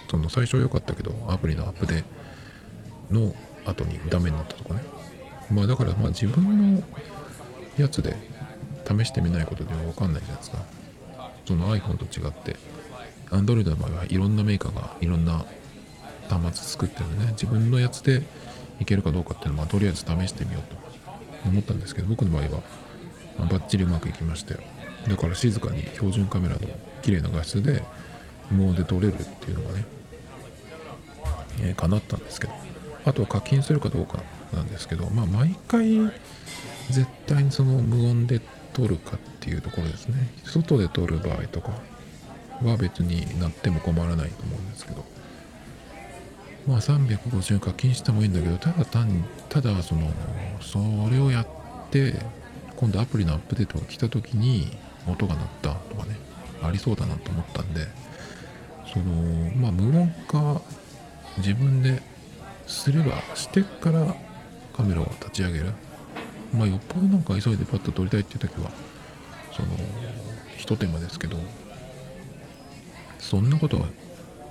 [0.09, 2.03] その最初は良かったけどアプリのアップデ
[3.11, 4.83] の後にダメになったとかね。
[5.51, 6.83] まあだからまあ自分の
[7.77, 8.15] やつで
[8.87, 10.57] 試してみないことでは分かんないじゃないですか。
[11.45, 12.55] その iPhone と違って。
[13.29, 15.45] Android の場合はいろんなメーカーがいろんな
[16.29, 17.31] 端末作ってるんでね。
[17.31, 18.23] 自分のやつで
[18.79, 20.81] いけるかどうかっていうのは、とりあえず試してみようと。
[21.45, 22.61] 思ったんですけど僕の場合は、
[23.39, 24.61] バッチリうまくいきましたよ
[25.07, 26.61] だから静かに標準カメラの
[27.01, 27.83] 綺麗な画質で
[28.51, 29.85] 無音で撮れるっていうのがね、
[31.61, 32.70] えー、叶ったんですけど。
[33.05, 34.19] あとは課金するかどうか
[34.53, 36.11] なんですけどまあ毎回
[36.89, 38.41] 絶対にその無音で
[38.73, 40.15] 撮るかっていうところですね。
[40.43, 41.71] 外で撮る場合とか
[42.63, 45.03] は別になっても困らないと思うんですけど。
[46.67, 50.11] まあ350課金してもいいんだけどただ単にただその
[50.61, 50.77] そ
[51.09, 51.47] れをやっ
[51.89, 52.13] て
[52.75, 54.67] 今度アプリのアップデートが来た時に
[55.07, 56.15] 音が鳴ったとかね
[56.61, 57.87] ありそうだなと思ったんで
[58.93, 59.05] その
[59.55, 60.61] まあ無音化
[61.37, 62.01] 自分で
[62.71, 64.15] すればしてから
[64.73, 65.73] カメラを立ち上げる。
[66.53, 68.71] まあよっぽどなんか急いでパッと撮りたいっていう時は
[69.51, 69.69] その
[70.57, 71.37] ひと手間ですけど
[73.19, 73.87] そんなことは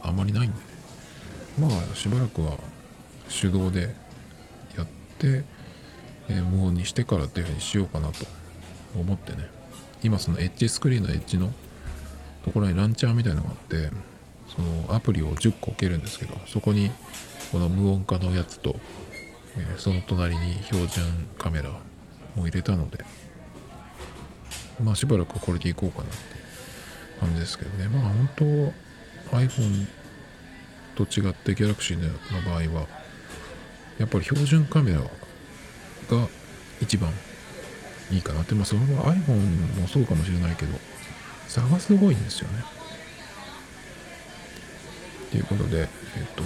[0.03, 0.57] あまりないんで。
[0.57, 0.71] ね
[1.59, 2.57] まあしばらくは
[3.29, 3.95] 手動で
[4.77, 4.87] やっ
[5.19, 5.45] て、
[6.29, 8.27] えー、無音にしてからっていうふうにしようかなと
[8.97, 9.49] 思ってね。
[10.03, 11.53] 今そのエッジスクリーンのエッジの
[12.45, 13.91] ところにランチャーみたいなのがあって
[14.61, 16.91] そのアプリを10個置けるんですけどそこに
[17.51, 18.77] この無音化のやつと、
[19.57, 21.05] え、その隣に標準
[21.39, 21.71] カメラ
[22.37, 23.05] を入れたので
[24.83, 26.17] まあしばらくこれでいこうかなって
[27.19, 27.89] 感じですけどね。
[27.89, 28.31] まあ本
[29.31, 29.87] 当 iPhone
[30.95, 32.09] と違ってギャラクシーの
[32.43, 32.87] 場合は
[33.99, 35.07] やっぱり標準カメラが
[36.81, 37.11] 一番
[38.11, 38.55] いいかなって。
[38.55, 40.79] まあそれは iPhone もそうかもしれないけど
[41.47, 42.80] 差がすごいんですよね。
[45.31, 45.89] ということでえっ
[46.35, 46.43] と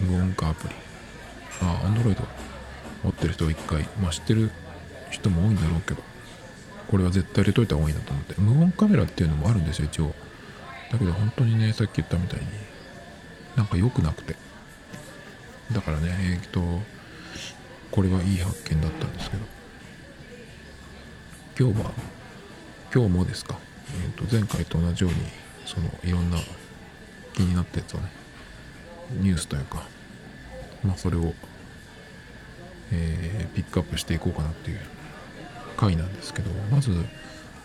[0.00, 0.74] 無音化アプリ。
[1.62, 2.16] あ Android
[3.02, 4.50] 持ってる人は一回まあ知ってる
[5.10, 6.02] 人も多いんだろうけど
[6.88, 8.34] これは絶対入れといた方がいいなと思って。
[8.38, 10.14] 無音カメラっていうのもあるんですよ一応。
[10.92, 12.46] だけど本当にねさっき言ったみたいに
[13.56, 14.36] なんか良くなくて。
[15.72, 16.60] だからねえっと
[17.90, 19.56] これはいい発見だったんですけど。
[21.58, 21.90] 今日は
[22.94, 23.56] 今日もですか、
[23.94, 25.20] えー、と前回と同じように
[25.66, 26.38] そのいろんな
[27.34, 28.10] 気になったやつをね
[29.20, 29.82] ニュースというか
[30.82, 31.34] まあそれを、
[32.92, 34.80] えー、ピックアップしていこうかなっていう
[35.76, 36.90] 回なんですけどまず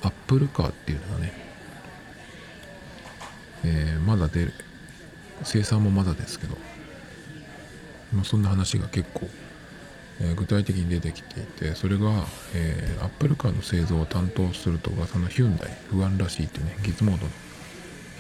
[0.02, 1.52] アップルカーっていうのはね
[3.64, 4.54] えー、まだ出る
[5.44, 6.58] 生産もまだですけど、
[8.14, 9.28] まあ、そんな話が結構、
[10.20, 17.32] えー、具体的に出てきていてそれが、えー、アップルカーの製造を担当すると噂のヒュンダイ不安らしいっていうねギズモードの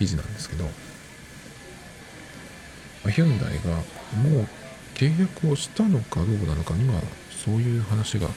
[0.02, 0.66] 記事なんですけど、
[3.06, 3.76] ま、ヒュンダイが
[4.28, 4.48] もう
[4.96, 8.28] 契約をしたのかどうなのか今そういう話が、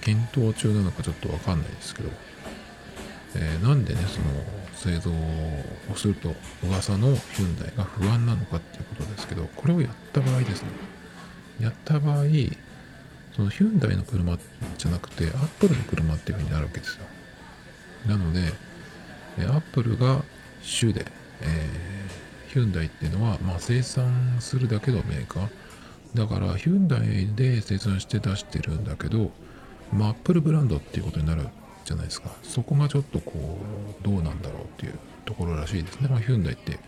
[0.00, 2.10] 検討中なのかちょっとわかんないですけど
[3.36, 4.26] えー、なんでねその
[4.74, 10.68] 製造をすると噂のヒュンダイが不安なのかっていうことですけどこれをやった場合ですね
[11.58, 12.24] やった場合
[13.34, 14.38] そのヒュンダイの車
[14.76, 17.04] じゃなくてアップルの車っていうふうになるわけですよ。
[18.06, 18.52] なので
[19.38, 20.22] えアップルが
[20.62, 21.06] 主で、
[21.40, 25.48] えー、ヒュンダイっていうのは、まあ、生産するだけのメーカー。
[26.14, 29.32] だからヒュンダイで生産して出してるんだけど、
[29.92, 31.48] まあ、アップルブランドっていうことになる
[31.84, 32.30] じゃないですか。
[32.42, 33.58] そこがちょっとこ
[34.00, 36.78] うどうなんだろうっていうところらしいですね、まあ、ヒュンダイって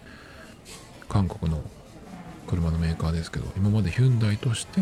[1.09, 1.63] 韓国の
[2.47, 4.81] 車のメーカーですけど今までヒュンダイとして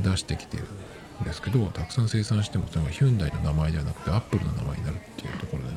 [0.00, 0.64] 出してきてる。
[1.24, 5.76] ですけどたくさん生産してもそれがヒュンダイの名前ではなくてアップルの名前になるっていうところでね。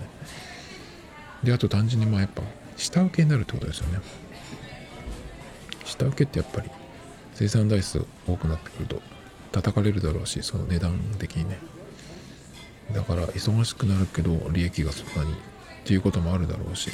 [1.43, 2.41] であと単純にまあやっぱ
[2.77, 3.99] 下請けになるってことですよね。
[5.85, 6.69] 下請けってやっぱり
[7.33, 9.01] 生産台数多くなってくると
[9.51, 11.59] 叩かれるだろうしその値段的にね。
[12.93, 15.35] だから忙しくなるけど利益がそんなにっ
[15.83, 16.91] ていうこともあるだろうし。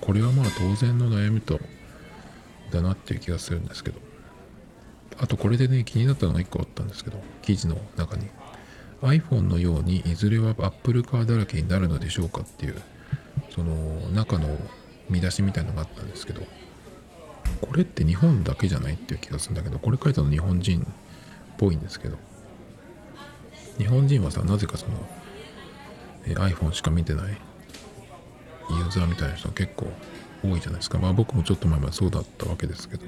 [0.00, 1.60] これはまあ当然の悩みと
[2.72, 4.09] だなっていう気がするんですけど。
[5.20, 8.26] あとこれでね気になったのが1個あったんですけど記事の中に。
[9.02, 12.80] iPhone のようにいずれは Apple カーだらけになるのでしょうかっていう
[13.48, 13.72] その
[14.10, 14.58] 中の
[15.08, 16.42] 見出しみたいのがあったんですけど
[17.62, 20.84] これって日本だけじゃないっていう気がするんだけどこれ書いたの日本人っ
[21.56, 22.18] ぽいんですけど
[23.78, 24.92] 日本人はさなぜかその、
[26.26, 27.38] え iPhone しか見てない
[28.68, 29.90] ユーザーみたいな人が結構
[30.44, 30.98] 多いじゃないですか。
[30.98, 33.04] まあ僕もちょっと前までそうだったわけですけど。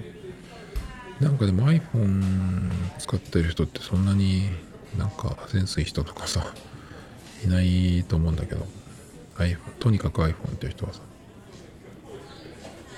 [1.22, 2.68] なんかでも iPhone
[2.98, 4.48] 使ってる人ってそんなに
[4.98, 6.44] なんかセンスいい人とかさ
[7.44, 8.66] いないと思うんだけど
[9.36, 11.00] iPhone とにかく iPhone っていう人はさ。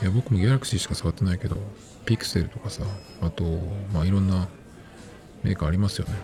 [0.02, 1.56] いや僕も Galaxy しか触ってないけど
[2.04, 2.82] Pixel とかさ
[3.20, 3.44] あと
[3.92, 4.48] まあいろんな
[5.42, 6.14] メーカーありますよね。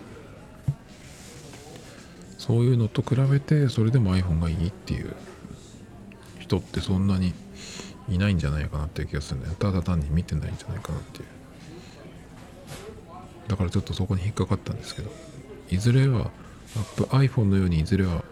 [2.39, 5.15] そういうのと比べてそれでも iPhone がいいっていう
[6.39, 7.33] 人ってそんなに
[8.09, 11.40] いないんじゃないかなっていう気がするんだよただ単に見てないんじゃないかなっていう。
[13.51, 15.11] だからちょっとそこに引っかかったんですけど
[15.69, 16.31] いずれは
[17.09, 18.23] iPhone のようにいずれは、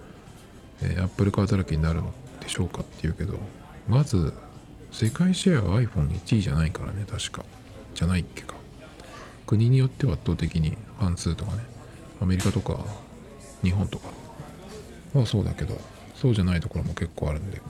[0.81, 3.37] えー、Apple カーだらけになるのでしょうかっていうけど
[3.89, 4.33] まず
[4.93, 7.43] 世界シェアは iPhone1 位じゃないからね確か。
[7.93, 8.55] じゃないっけか。
[9.45, 11.63] 国によっては圧倒的に半数とかね。
[12.21, 12.79] アメリカとか
[13.61, 14.07] 日本とか。
[15.13, 15.79] はそうだけど
[16.15, 17.61] そうじゃないところも結構あるんで。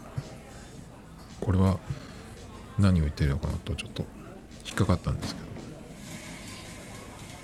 [1.41, 1.80] これは
[2.78, 4.06] 何を言ってるのかなとちょっと
[4.66, 5.49] 引っかかったんですけど。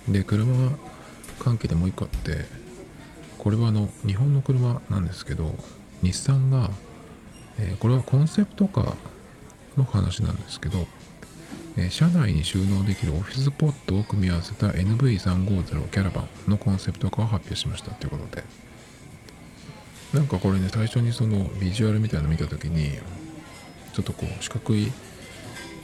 [0.08, 0.72] で車
[1.40, 2.46] 関係でもう一個あって
[3.38, 5.56] これはあの日本の車なんですけど
[6.02, 6.70] 日産が、
[7.60, 8.96] えー、これはコンセプトカー
[9.78, 10.88] の話なんですけど、
[11.78, 18.44] えー、車内に収納できるオフィスポットを組み合わせた NV350 キャラバンのコンセプトカーを発表しましたということで。
[20.16, 22.92] なんかこれね最初にそのビジュアルみたいなの見た時に
[23.94, 24.90] ちょっとこう四角い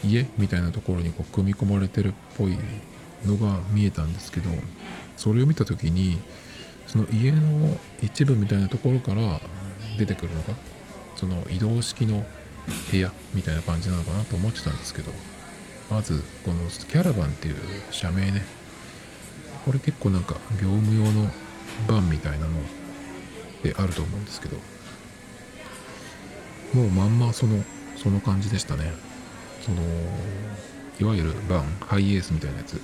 [0.05, 2.57] 家みたいなところにこう組み込まれてるっぽい
[3.25, 4.49] のが見えたんですけど
[5.17, 6.19] それを見た時に
[6.87, 9.39] その家の一部みたいなところから
[9.97, 10.53] 出てくるのが
[11.15, 12.25] その移動式の
[12.91, 15.11] 部屋みたいな感じなのかなと思ってたんですけど
[15.89, 17.55] まずこのキャラバンっていう
[17.91, 18.43] 社名ね
[19.65, 21.29] これ結構なんか業務用の
[21.87, 22.51] バンみたいなの
[23.63, 24.57] であると思うんですけど
[26.73, 27.63] もうまんまその
[28.01, 28.91] その感じでしたね。
[29.61, 29.81] その
[30.99, 32.81] いわゆるバンハイエースみたいなやつ。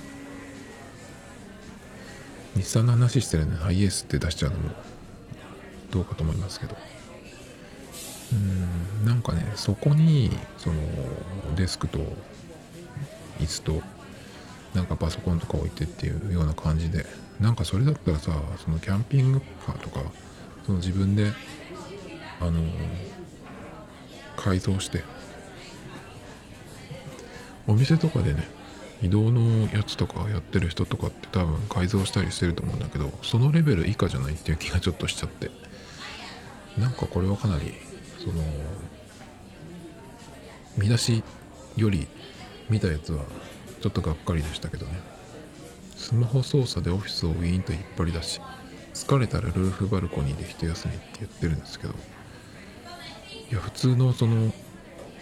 [2.56, 4.70] 日産の話してるのにハイエースって出しちゃうのも
[5.90, 6.76] どうかと思いますけど。
[8.32, 8.36] う
[9.04, 10.76] んなんかねそこにその
[11.56, 11.98] デスクと
[13.38, 13.82] 椅子と
[14.74, 17.06] なんかパソコンとか置いてっていうような感じで
[17.40, 18.32] なんかそれだったらさ
[18.62, 20.00] そのキャンピングカーとか
[20.66, 21.32] その自分で
[22.40, 22.62] あの
[24.36, 25.02] 改造して
[27.66, 28.46] お店とかでね
[29.02, 35.50] 移動のやつとかやってる人とかって多分改造したりしてると思うんだけどそのレベル以下じゃないっていう気がちょっとしちゃって。
[36.76, 37.74] なんかこれはかなり
[38.18, 38.34] その
[40.76, 41.24] 見出し
[41.76, 42.06] より
[42.70, 43.24] 見たやつは
[43.80, 44.92] ちょっとがっかりでしたけどね。
[45.96, 48.40] スマホ操作でオフィスをウィーンと引っ張り出し
[48.94, 51.94] 疲れたらルーフバルコニーで一休みって言ってるんですけど。
[53.50, 54.52] いや普通のその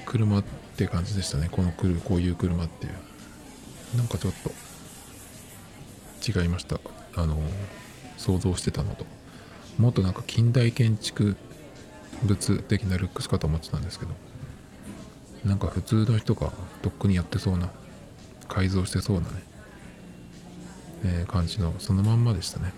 [0.04, 0.44] 車っ
[0.76, 1.48] て感じでしたね。
[1.50, 2.92] このこういう車っていう。
[3.96, 6.80] なんかちょっと違いました。
[7.14, 7.38] あの
[8.16, 9.06] 想像してたのと。
[9.78, 11.36] もっとなんか近代建築
[12.24, 14.12] 物的なルックスかと思ってたんですけど
[15.44, 16.50] なんか普通の人が
[16.82, 17.70] とっくにやってそうな
[18.48, 19.42] 改造してそうなね、
[21.04, 22.72] えー、感じのそのまんまでしたね。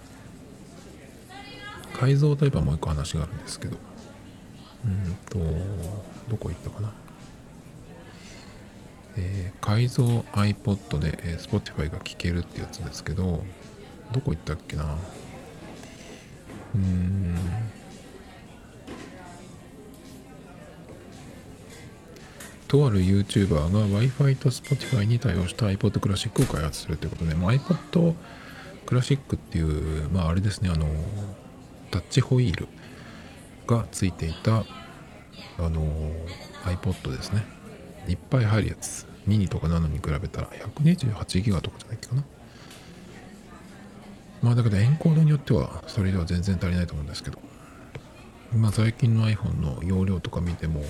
[1.98, 3.76] 改造といえばもう一個話があるんですけど
[4.84, 5.38] うんと
[6.30, 6.92] どこ行ったかな。
[9.20, 13.42] えー、改造 iPod で、えー、Spotify が聴けるってやつですけど
[14.12, 14.96] どこ行ったっけな
[16.74, 17.36] うん
[22.68, 28.14] とある YouTuber が Wi-Fi と Spotify に対応した iPod クラシックを開発するということで、まあ、iPod
[28.84, 30.86] クラシックっていう、まああれですね、あの、
[31.90, 32.68] タッチホイール
[33.66, 34.64] がついていた、あ
[35.58, 36.12] の、
[36.64, 37.44] iPod ですね。
[38.06, 39.07] いっぱい入るやつ。
[39.28, 42.24] ミニとかナノに比べたら128ギガとかじゃないかな。
[44.42, 47.38] まあだけどエンコードによってはそれでは全然足りないと思うんですけど。
[48.56, 50.82] まあ最近の iPhone の容量とか見ても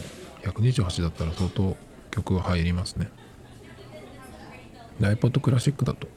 [0.44, 1.76] 128だったら相当
[2.12, 3.10] 曲が入りますね。
[5.00, 6.08] iPod クラシックだと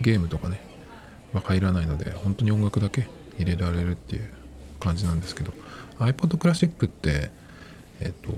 [0.00, 0.60] ゲームとかね、
[1.32, 3.06] ま、入らないので本当に音楽だけ
[3.38, 4.30] 入れられるっていう
[4.80, 5.52] 感じなんですけど
[5.98, 7.30] iPod クラシックって
[8.00, 8.32] えっと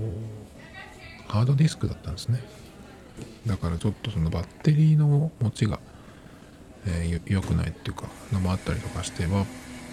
[1.27, 2.39] ハードディスクだったんですね
[3.45, 5.79] だからちょっとそのバッテリーの持ちが、
[6.85, 9.45] えー、良くないっていうかのもあったりとかしてまあ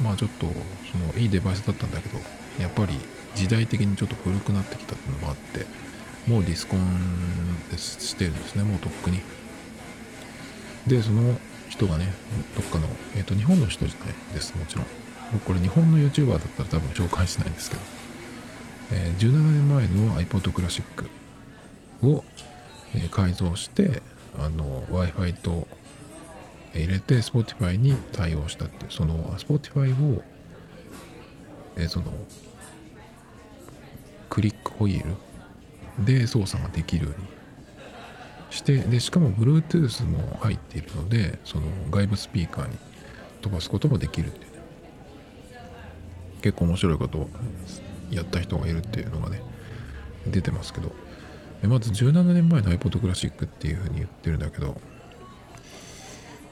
[0.03, 2.19] まあちょっとそのいいデバイスだったんだけど
[2.61, 2.95] やっぱり
[3.35, 5.67] 時代的にちょっと古くなってきたっていうのもあって
[6.27, 6.81] もうディスコン
[7.77, 9.21] してるんですねもうとっくに。
[10.87, 12.13] でその人がね
[12.57, 14.87] どっかの、えっ、ー、と日本の人じゃないですもちろん。
[15.33, 17.83] 僕これ日本の YouTuber だったら多分紹介しないんですけど、
[18.93, 21.09] えー、17年前の iPod クラシック
[22.07, 22.23] を、
[22.95, 24.03] え改造して
[24.39, 25.67] あの w i f i と
[26.75, 30.23] 入れて Spotify に対応したっていうその Spotify を、
[31.77, 32.07] えその
[34.31, 35.05] クリックホイー
[35.99, 37.29] ルで操作ができるように
[38.51, 42.77] してでしかも Bluetooth も入っているのでその外部スピーカーに
[43.43, 44.53] 飛ばすこともできるっていう。
[44.53, 44.59] ね
[46.43, 47.31] 結構面白いことを
[48.11, 49.41] やった人がいるっていうのがね
[50.27, 51.02] 出てますけど。
[51.69, 54.81] まず17年前の iPod クラシックっていうふうに言ってるんだけど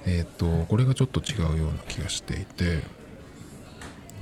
[0.07, 2.83] えっ、ー、とこれがちょっと違うような気がしていて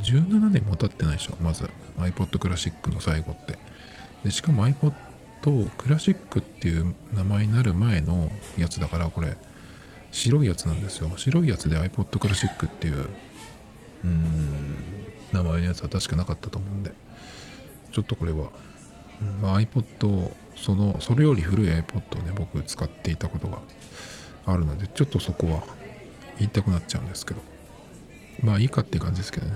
[0.02, 1.68] 17年も経ってないでしょまず
[1.98, 3.58] iPod クラシックの最後って。
[4.24, 4.92] でしかも iPod
[5.76, 9.36] クラシックっていう名前になる前のやつだからこれ
[10.10, 11.10] 白いやつなんですよ。
[11.16, 13.08] 白いやつで iPod クラシックっていう
[14.04, 14.76] うん
[15.32, 16.92] 名前のやつは確かなかったと思うんで
[17.92, 18.50] ちょっとこれは、
[19.42, 23.58] まあ、iPod そのそれより古い iPod をね僕使っていたことが
[24.46, 25.62] あるのでちょっとそこは
[26.38, 27.40] 言いたくなっちゃうんですけど。
[28.42, 29.54] まあいいかっていう感じですけどね。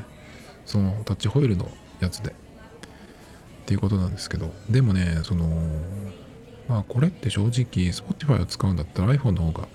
[0.66, 2.30] そのタッチホイールのやつで。
[2.30, 2.34] っ
[3.64, 4.52] ていうことなんですけど。
[4.68, 5.48] でもねその
[6.68, 7.52] まあこれって正直
[7.92, 9.68] Spotify を使うんだったら iPhone の方が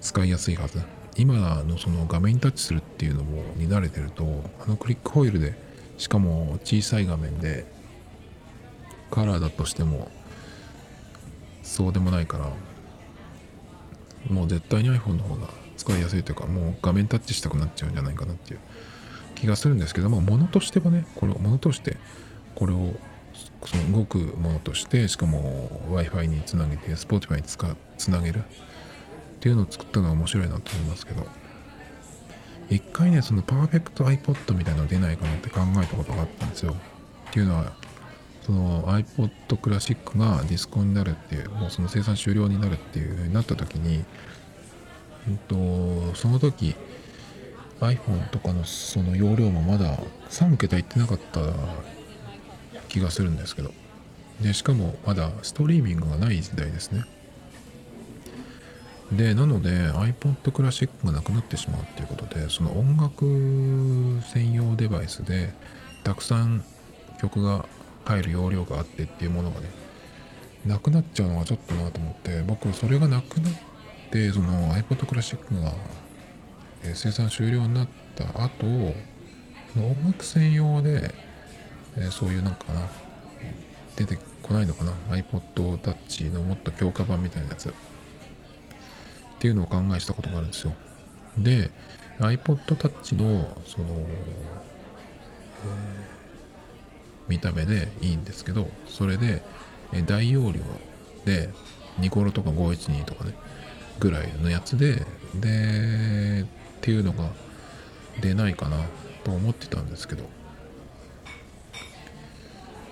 [0.00, 0.80] 使いやすいはず。
[1.16, 1.34] 今
[1.64, 4.24] のその画面にタッチするっていうのもに慣れてると
[4.64, 5.54] あのクリックホイールで
[5.96, 7.66] しかも小さい画面で
[9.10, 10.10] カラーだとしても
[11.62, 12.50] そうでもないから
[14.30, 18.60] もう絶対に iPhone の方が使いやすいというかもう画面タッチしたくなっちゃうんじゃないかなっていう
[19.34, 21.96] 気がするんですけども物としてはねこれを物として
[22.54, 22.94] これを
[23.64, 28.42] その動くものとしてしかも w i f i につなげて Spotify につかつなげるっ
[29.40, 31.24] ていうのを作ったのは面白いなと思いますけど
[32.70, 36.74] 一回ねそのパーフェクト iPod みたいなの出ないかなって考えたことがあったんですよ。
[37.30, 37.72] っていうのは
[38.48, 44.02] その iPod クラシックがディスコになるっていうもうその生産終了になるっていう風になった時に、
[45.28, 46.74] うんと、その時
[47.80, 49.98] iPhone とかのその容量もまだ
[50.30, 51.40] 3桁いってなかった
[52.88, 53.70] 気がするんですけど。
[54.40, 57.04] でしかもまだストリーミングがない時代ですね。
[59.10, 65.52] でなので iPod クラシックがなくなってしまうっていうことでその音楽専用デバイスで
[66.04, 66.62] たくさん
[67.20, 67.66] 曲が
[68.08, 69.68] 入る容量があってっていうものがね
[70.66, 73.52] なくなっちゃうのがちょっとなと思って僕それがなくなっ
[74.10, 75.72] てその iPod クラシックが
[76.94, 78.66] 生産終了になった後
[79.76, 81.14] 音楽専用で
[82.10, 82.88] そういうなんかな
[83.96, 87.68] 出てこないのかな iPod Touch のもっと強化版みたいなやつ。
[87.68, 87.72] っ
[89.40, 90.72] ていうのを考えしたことがあるんですよ。
[91.38, 91.70] で
[92.18, 96.17] iPod Touch のその、えー、
[97.28, 99.42] 見た目でいいんですけどそれで、
[99.92, 100.60] え大容量
[101.24, 101.50] で
[101.98, 103.34] ニコロとか512とかね
[103.98, 107.30] ぐらいのやつででっていうのが
[108.20, 108.78] 出ないかな
[109.24, 110.38] と思ってたんですけど。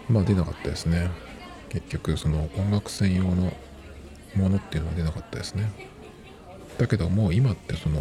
[0.08, 1.10] まあ出なかったですね。
[1.68, 3.52] 結局その音楽専用の
[4.34, 5.70] ものっていうのは出なかったですね。
[6.78, 8.00] だけどもう今ってその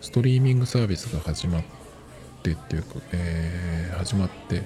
[0.00, 1.64] ストリーミングサービスが始まっ
[2.42, 4.62] てっていうか、えー、始まって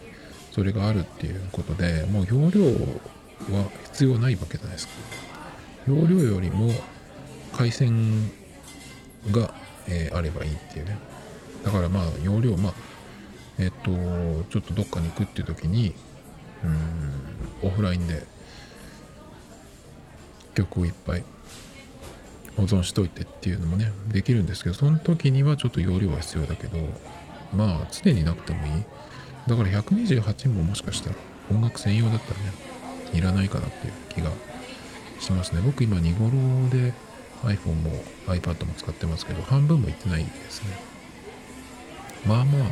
[0.60, 2.60] それがあるっていうことでもう容量
[3.56, 4.92] は必要ないわけじゃないですか。
[5.88, 6.70] 容量よりも
[7.54, 8.30] 回線
[9.30, 9.54] が、
[9.88, 10.98] えー、あればいいっていうね。
[11.64, 12.74] だからまあ容量まあ
[13.56, 13.90] えっ、と
[14.50, 15.94] ちょっとどっかに行くっていう時に
[16.62, 16.66] う
[17.66, 18.22] んオフラインで
[20.54, 21.24] 曲をいっぱい
[22.58, 26.76] 保存しといてっていうのもねできるんですけどその時にはちょっと容量は必要だけど
[27.56, 28.84] まあ常になくてもいい。
[29.50, 31.16] だから128ももしかしたら
[31.50, 32.52] 音楽専用だったらね
[33.12, 34.30] いらないかなっていう気が
[35.18, 35.60] しますね。
[35.60, 36.30] 僕今2頃
[36.70, 36.94] で
[37.42, 37.90] iPhone も
[38.28, 40.78] iPad も使ってますけど半分もいってないですね。
[42.24, 42.68] まあまあ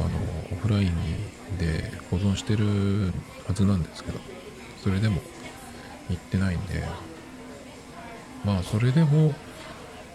[0.00, 0.08] あの
[0.52, 3.12] オフラインで保存してる
[3.46, 4.18] はずなんですけど
[4.82, 5.20] それでも
[6.08, 6.82] 行ってないんで
[8.46, 9.34] まあそれでも、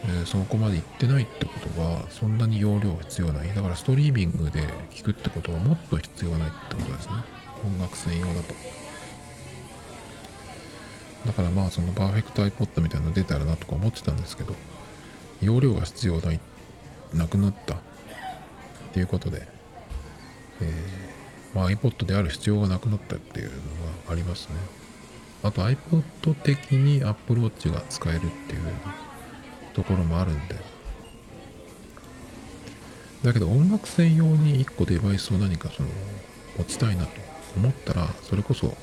[0.06, 3.54] えー、そこまで行ってないってことはそんなに容量必要ない。
[3.54, 7.14] だからストリーミングで聞くってことはもっと必要ないってことですね。
[7.66, 8.54] 音楽専用だと。
[11.26, 14.54] だからまあそのパーフェクト iPod みたいなの出たらなとか思ってたんですけど
[15.42, 16.40] 容量が必要ない
[17.14, 17.76] なくなった。
[17.76, 17.80] っ
[18.94, 19.48] ていうことで。
[20.62, 23.54] えー、まあ、iPod である必要がなくなったっていうの
[24.08, 24.56] がありますね。
[25.44, 28.62] あと iPod 的に Apple Watch が使えるっていう。
[29.78, 30.56] ところもあるんで。
[33.24, 35.90] だけど音楽専用に1個デバイスを何かその
[36.58, 37.12] 持ちたいなと
[37.56, 38.76] 思ったら、それこそ、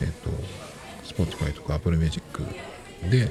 [0.00, 0.30] えっ、ー、と、
[1.04, 2.22] Spotify とか Apple Music
[3.10, 3.30] で、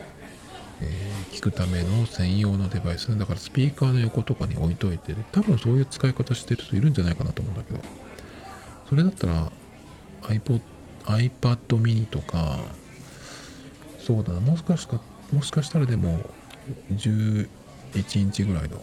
[0.81, 3.17] えー、聞くための専用のデバイス。
[3.17, 7.79] だからスピーカーの横とかに置いといて多分そういう使い方してる人いるんじゃないかなと思うんだけど。
[8.87, 9.51] それだったら
[10.23, 10.61] iPod,
[11.05, 12.59] iPad mini とか
[13.99, 14.39] そうだな。
[14.39, 14.99] もしかした
[15.31, 16.19] もしかしたらでも
[16.91, 17.47] 11
[18.19, 18.81] インチぐらいの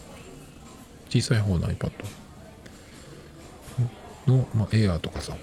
[1.09, 1.91] 小さい方の iPad
[4.27, 5.35] の、まあ、Air とかさ。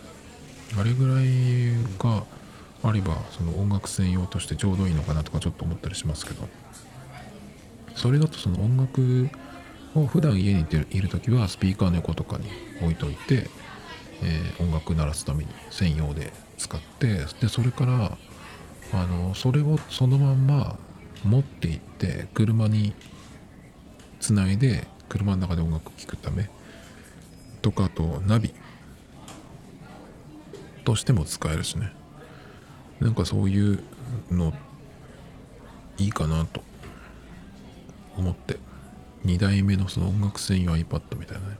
[0.76, 2.24] あれぐらいが
[2.82, 6.48] あればその音楽専用としてちょうどいいのかなとかちょっと思ったりしますけど。
[7.94, 9.30] それだとその音楽
[9.94, 12.48] を普段家にいる時はスピーカーの横とかに
[12.82, 13.48] 置いといて、
[14.22, 18.18] えー、音楽鳴らすために専用で使ってでそれから
[18.92, 20.76] あのそれをそのまんま
[21.24, 22.94] 持っていって車に
[24.20, 26.48] つないで車の中で音楽聴くため
[27.62, 28.54] とかあとナビ
[30.84, 31.92] としても使えるしね。
[33.00, 33.82] なんかそういう
[34.30, 34.52] の
[35.98, 36.62] いいかなと
[38.16, 38.58] 思って。
[39.24, 41.56] 2代目のその音楽専用 iPad みたいなね。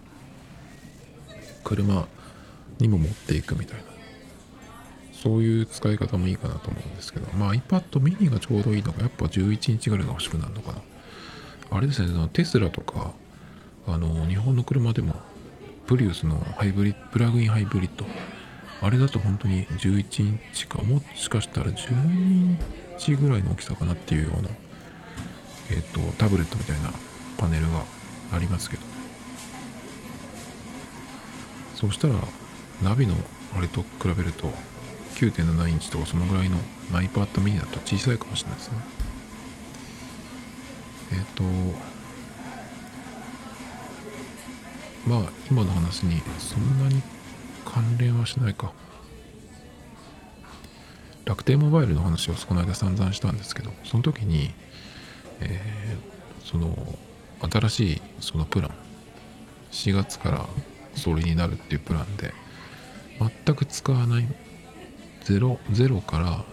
[1.64, 2.06] 車
[2.78, 3.93] にも持っていくみたいな。
[5.24, 7.26] そういう使い方もいいかなと思うんですけど。
[7.32, 10.82] まあ iPad mini がちょうどいいのがやっぱ11インチぐらいが欲しくなるのかな。
[11.70, 13.12] あれですねテスラとか
[13.88, 15.14] あの日本の車でも
[15.86, 18.04] プリウスのハイブリッドプラグインハイブリッド。
[18.82, 21.94] あれだと本当に11インチかもしかしたら12イ
[22.52, 22.58] ン
[22.98, 24.50] チぐらいの大きさかなっていうような
[25.70, 26.90] えっ、とタブレットみたいな
[27.38, 27.82] パネルが
[28.34, 28.82] ありますけど。
[31.76, 32.14] そうしたら
[32.82, 33.14] ナビの
[33.56, 34.52] あれと比べると
[35.14, 36.58] 9.7インチとかそのぐらいの
[36.92, 38.78] iPad mini だと小さいかもしれないですね。
[41.12, 41.44] えっ、ー、と
[45.06, 47.02] まあ今の話にそんなに
[47.64, 48.72] 関連はしないか。
[51.24, 54.50] 楽天モバイルの話をこの間散々したんですけどその時に、
[55.40, 56.76] えー、その
[57.50, 58.70] 新しいそのプラン
[59.72, 60.46] 4月から
[60.94, 62.34] それになるっていうプランで
[63.44, 64.26] 全く使わない
[65.24, 66.44] 0 0から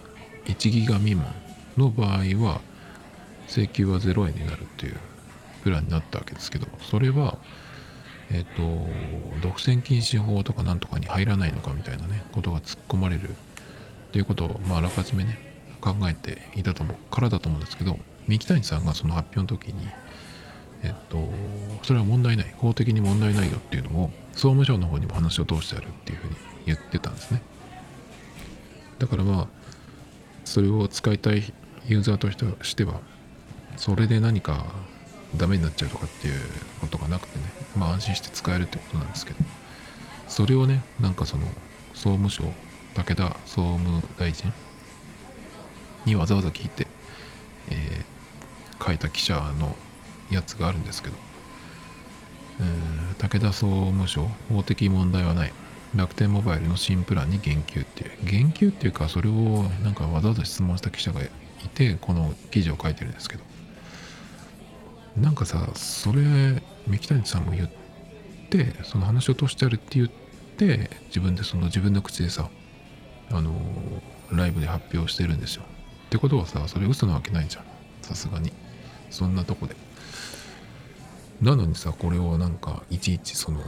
[0.46, 1.34] 1ギガ未満
[1.78, 2.62] の場合は
[3.48, 4.98] 請求は0円になるっていう
[5.64, 7.38] プランになったわけですけどそれは
[8.34, 8.62] えっ、と
[9.42, 13.34] 独占禁止法とかなんとかに入らないのかみたいなねことが突っ込まれるっ
[14.12, 15.38] ていうことを、まあ、あらかじめね
[15.82, 19.86] 考えていたと思うからだと思うんですけど三木谷さんがその発表の時に
[20.84, 21.30] えっと
[21.84, 26.36] それは問題ない法的に問題ないよっていうのを総務省の方にも話を通してあるっていうふうに
[26.68, 27.42] 言ってたんですね。
[29.02, 29.48] だからまあ
[30.46, 31.52] それを使いたい
[31.88, 33.02] ユーザーとしては
[33.76, 34.68] それで何か
[35.36, 36.36] ダメになっちゃうとかっていう
[36.80, 37.46] ことがなくてね
[37.76, 39.40] まあ安心して使えるってことなんですけど
[40.28, 41.46] それをねなんかその
[41.96, 42.44] 総務省
[42.94, 44.54] 武田総務大臣
[46.06, 46.86] にわざわざ聞いて、
[47.72, 49.76] えー、書いた記者の
[50.30, 51.16] やつがあるんですけど、
[52.60, 55.54] えー、武田総務省法的問題はない。
[55.96, 61.30] 楽天モバイルの新プランに言及っていう言及っていうかそれをなんかわざわざ質問した記者がい
[61.74, 63.44] てこの記事を書いてるんですけど。
[65.18, 66.22] なんかさそれ
[66.88, 67.70] 三木谷さんも言っ
[68.50, 72.50] てその話を通してあるって言って自分でその自分の口でさ
[73.30, 73.54] あの
[74.32, 75.64] ライブで発表してるんですよ。
[76.06, 77.66] ってことはさそれ嘘なわけないじゃん。
[78.02, 78.52] さすがに。
[79.10, 79.76] そんなとこで。
[81.42, 83.62] なのにさこれをなんかいちいちその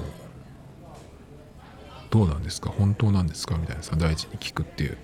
[2.14, 2.70] どうなんですか？
[2.70, 3.57] 本当なんですか？
[3.57, 4.97] みたいなさ大事に聞くっていう。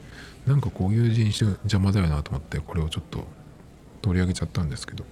[0.46, 3.26] なんかこういう人種邪魔だよなと思ってこれをちょっと
[4.04, 5.04] 取り上げちゃったんですけど。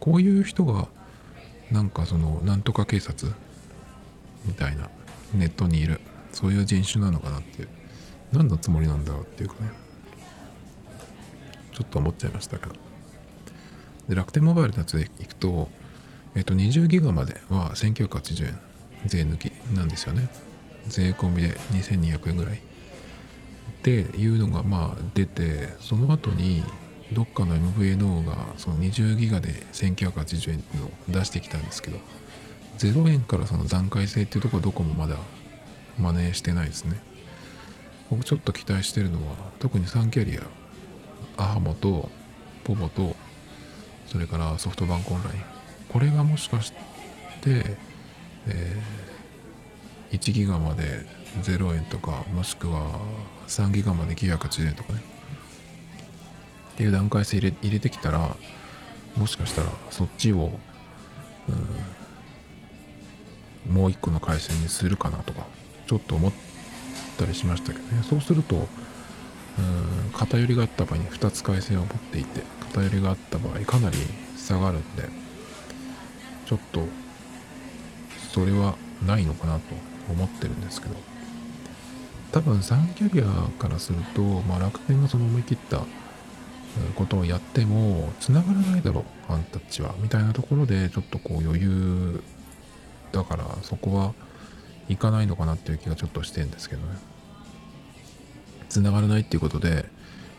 [0.00, 0.88] こういう人が
[1.70, 3.32] なんかそのなんとか警察
[4.46, 4.90] みたいな
[5.32, 6.00] ネットにいる
[6.32, 7.68] そういう人種なのかなっていう。
[8.32, 9.70] 何のつもりなんだろうっていうかね。
[11.72, 12.74] ちょっと思っちゃいましたけど。
[14.08, 15.68] で楽天モバイルのやつでいくと
[16.34, 18.58] えっ、と20ギガまでは1980円
[19.06, 20.28] 税抜きなんですよね。
[20.88, 22.56] 税込みで2200円ぐらい。
[22.56, 26.64] っていうのがまあ出てその後に
[27.12, 31.98] どっかの MVNO がその20ギガで1980円っていうのを出してきたんですけど
[32.78, 35.16] 0円からその段階性っていうところどこもまだ
[35.98, 37.00] 真似してないですね。
[38.10, 40.42] 僕ちょっと期待してるのは特に3キャリア
[41.42, 42.08] アハモと
[42.64, 43.16] ポボと
[44.06, 45.42] それからソフトバンクオンライン。
[45.88, 46.76] これがもしかして、
[47.46, 48.82] えー、
[50.12, 51.04] 1ギガまで
[51.42, 53.00] 0円とかもしくは
[53.46, 55.02] 3ギガまで980円とかね
[56.72, 58.36] っていう段階性入れ入れてきたら
[59.16, 60.50] もしかしたらそっちを、
[63.66, 65.46] うん、もう一個の回線にするかなとか
[65.86, 66.32] ちょっと思っ
[67.18, 68.02] たりしましたけどね。
[68.02, 72.42] そうするとうん偏りがあった場合に2つ回線を持っていて
[72.72, 73.96] 偏りがあった場合かなり
[74.36, 75.08] 差があるんで
[76.46, 76.86] ちょっと
[78.32, 79.97] それはないのかなと。
[80.08, 80.94] 思ってるんですけど。
[82.30, 85.84] 多分3キャリアからすると、まあ、楽天がその思い切った
[86.94, 92.22] ことをやっても繋がらないだろうアンタッチはみたいなところでちょっとこう余裕
[93.12, 94.14] だからそこは
[94.88, 96.98] いかないのかなっていう気がちょっとしてんですけどね。
[98.68, 99.86] 繋がらないっていうことで、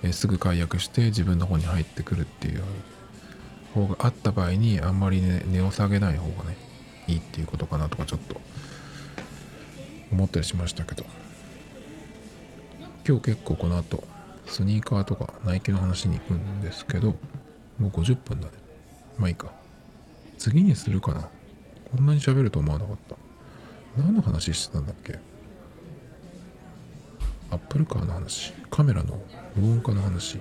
[0.03, 2.61] えすぐ解約して自分の方に入ってくるっていう
[3.73, 6.55] 方があった場合にあんまりね値を下げない方がね
[7.07, 8.39] いいっていうことかなとかちょっと
[10.11, 11.05] 思ったりしましたけど。
[13.07, 14.03] 今日結構この後
[14.45, 17.15] スニーカーとかナイキの話に行くんですけど
[17.79, 18.53] もう50分だね。
[19.17, 19.51] まあいいか。
[20.37, 21.27] 次にするかな。
[21.91, 23.15] こんなに喋ると思わなかった。
[23.97, 25.17] 何の話してたんだっけ？
[27.51, 28.53] アップルカーの話。
[28.69, 29.19] カメラの
[29.55, 30.39] 無音化の話。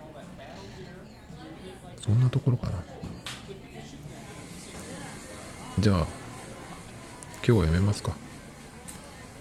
[2.02, 2.72] そんなところかな。
[5.78, 6.06] じゃあ今
[7.42, 8.12] 日はやめますか。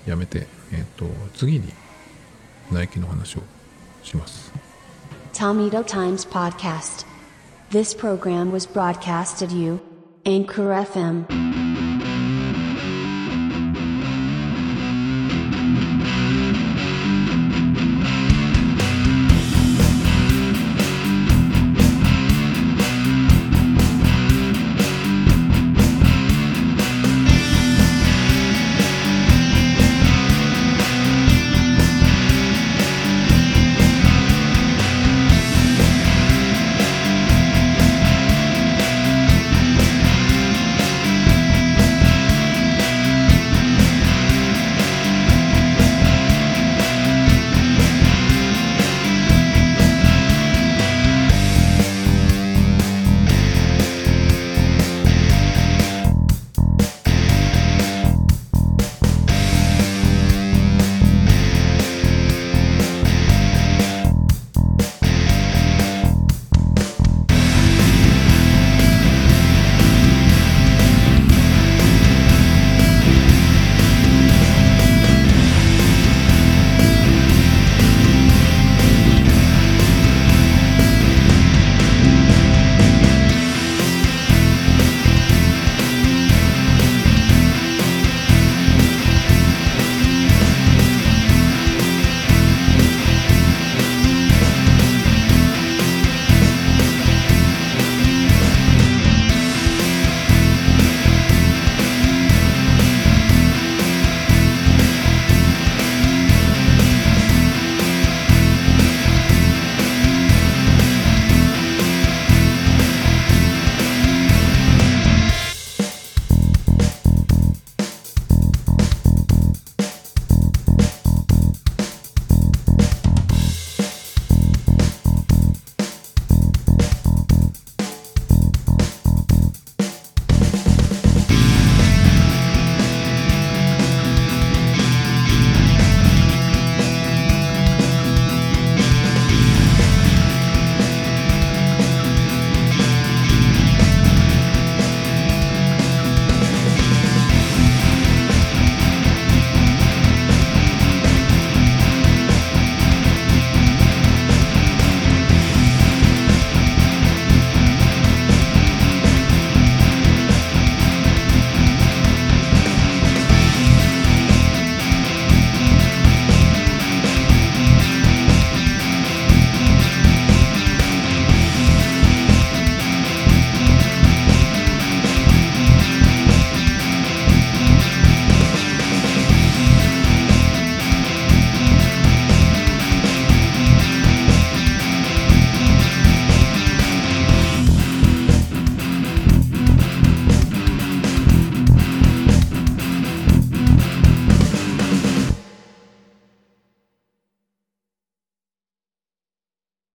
[0.08, 1.06] やめてえっ、と
[1.36, 1.72] 次に
[2.72, 3.42] ナイキの話を
[4.04, 4.52] します
[5.34, 7.06] Tomito Times Podcast.
[7.70, 9.80] This program was broadcasted you,
[10.26, 11.67] Anchor FM.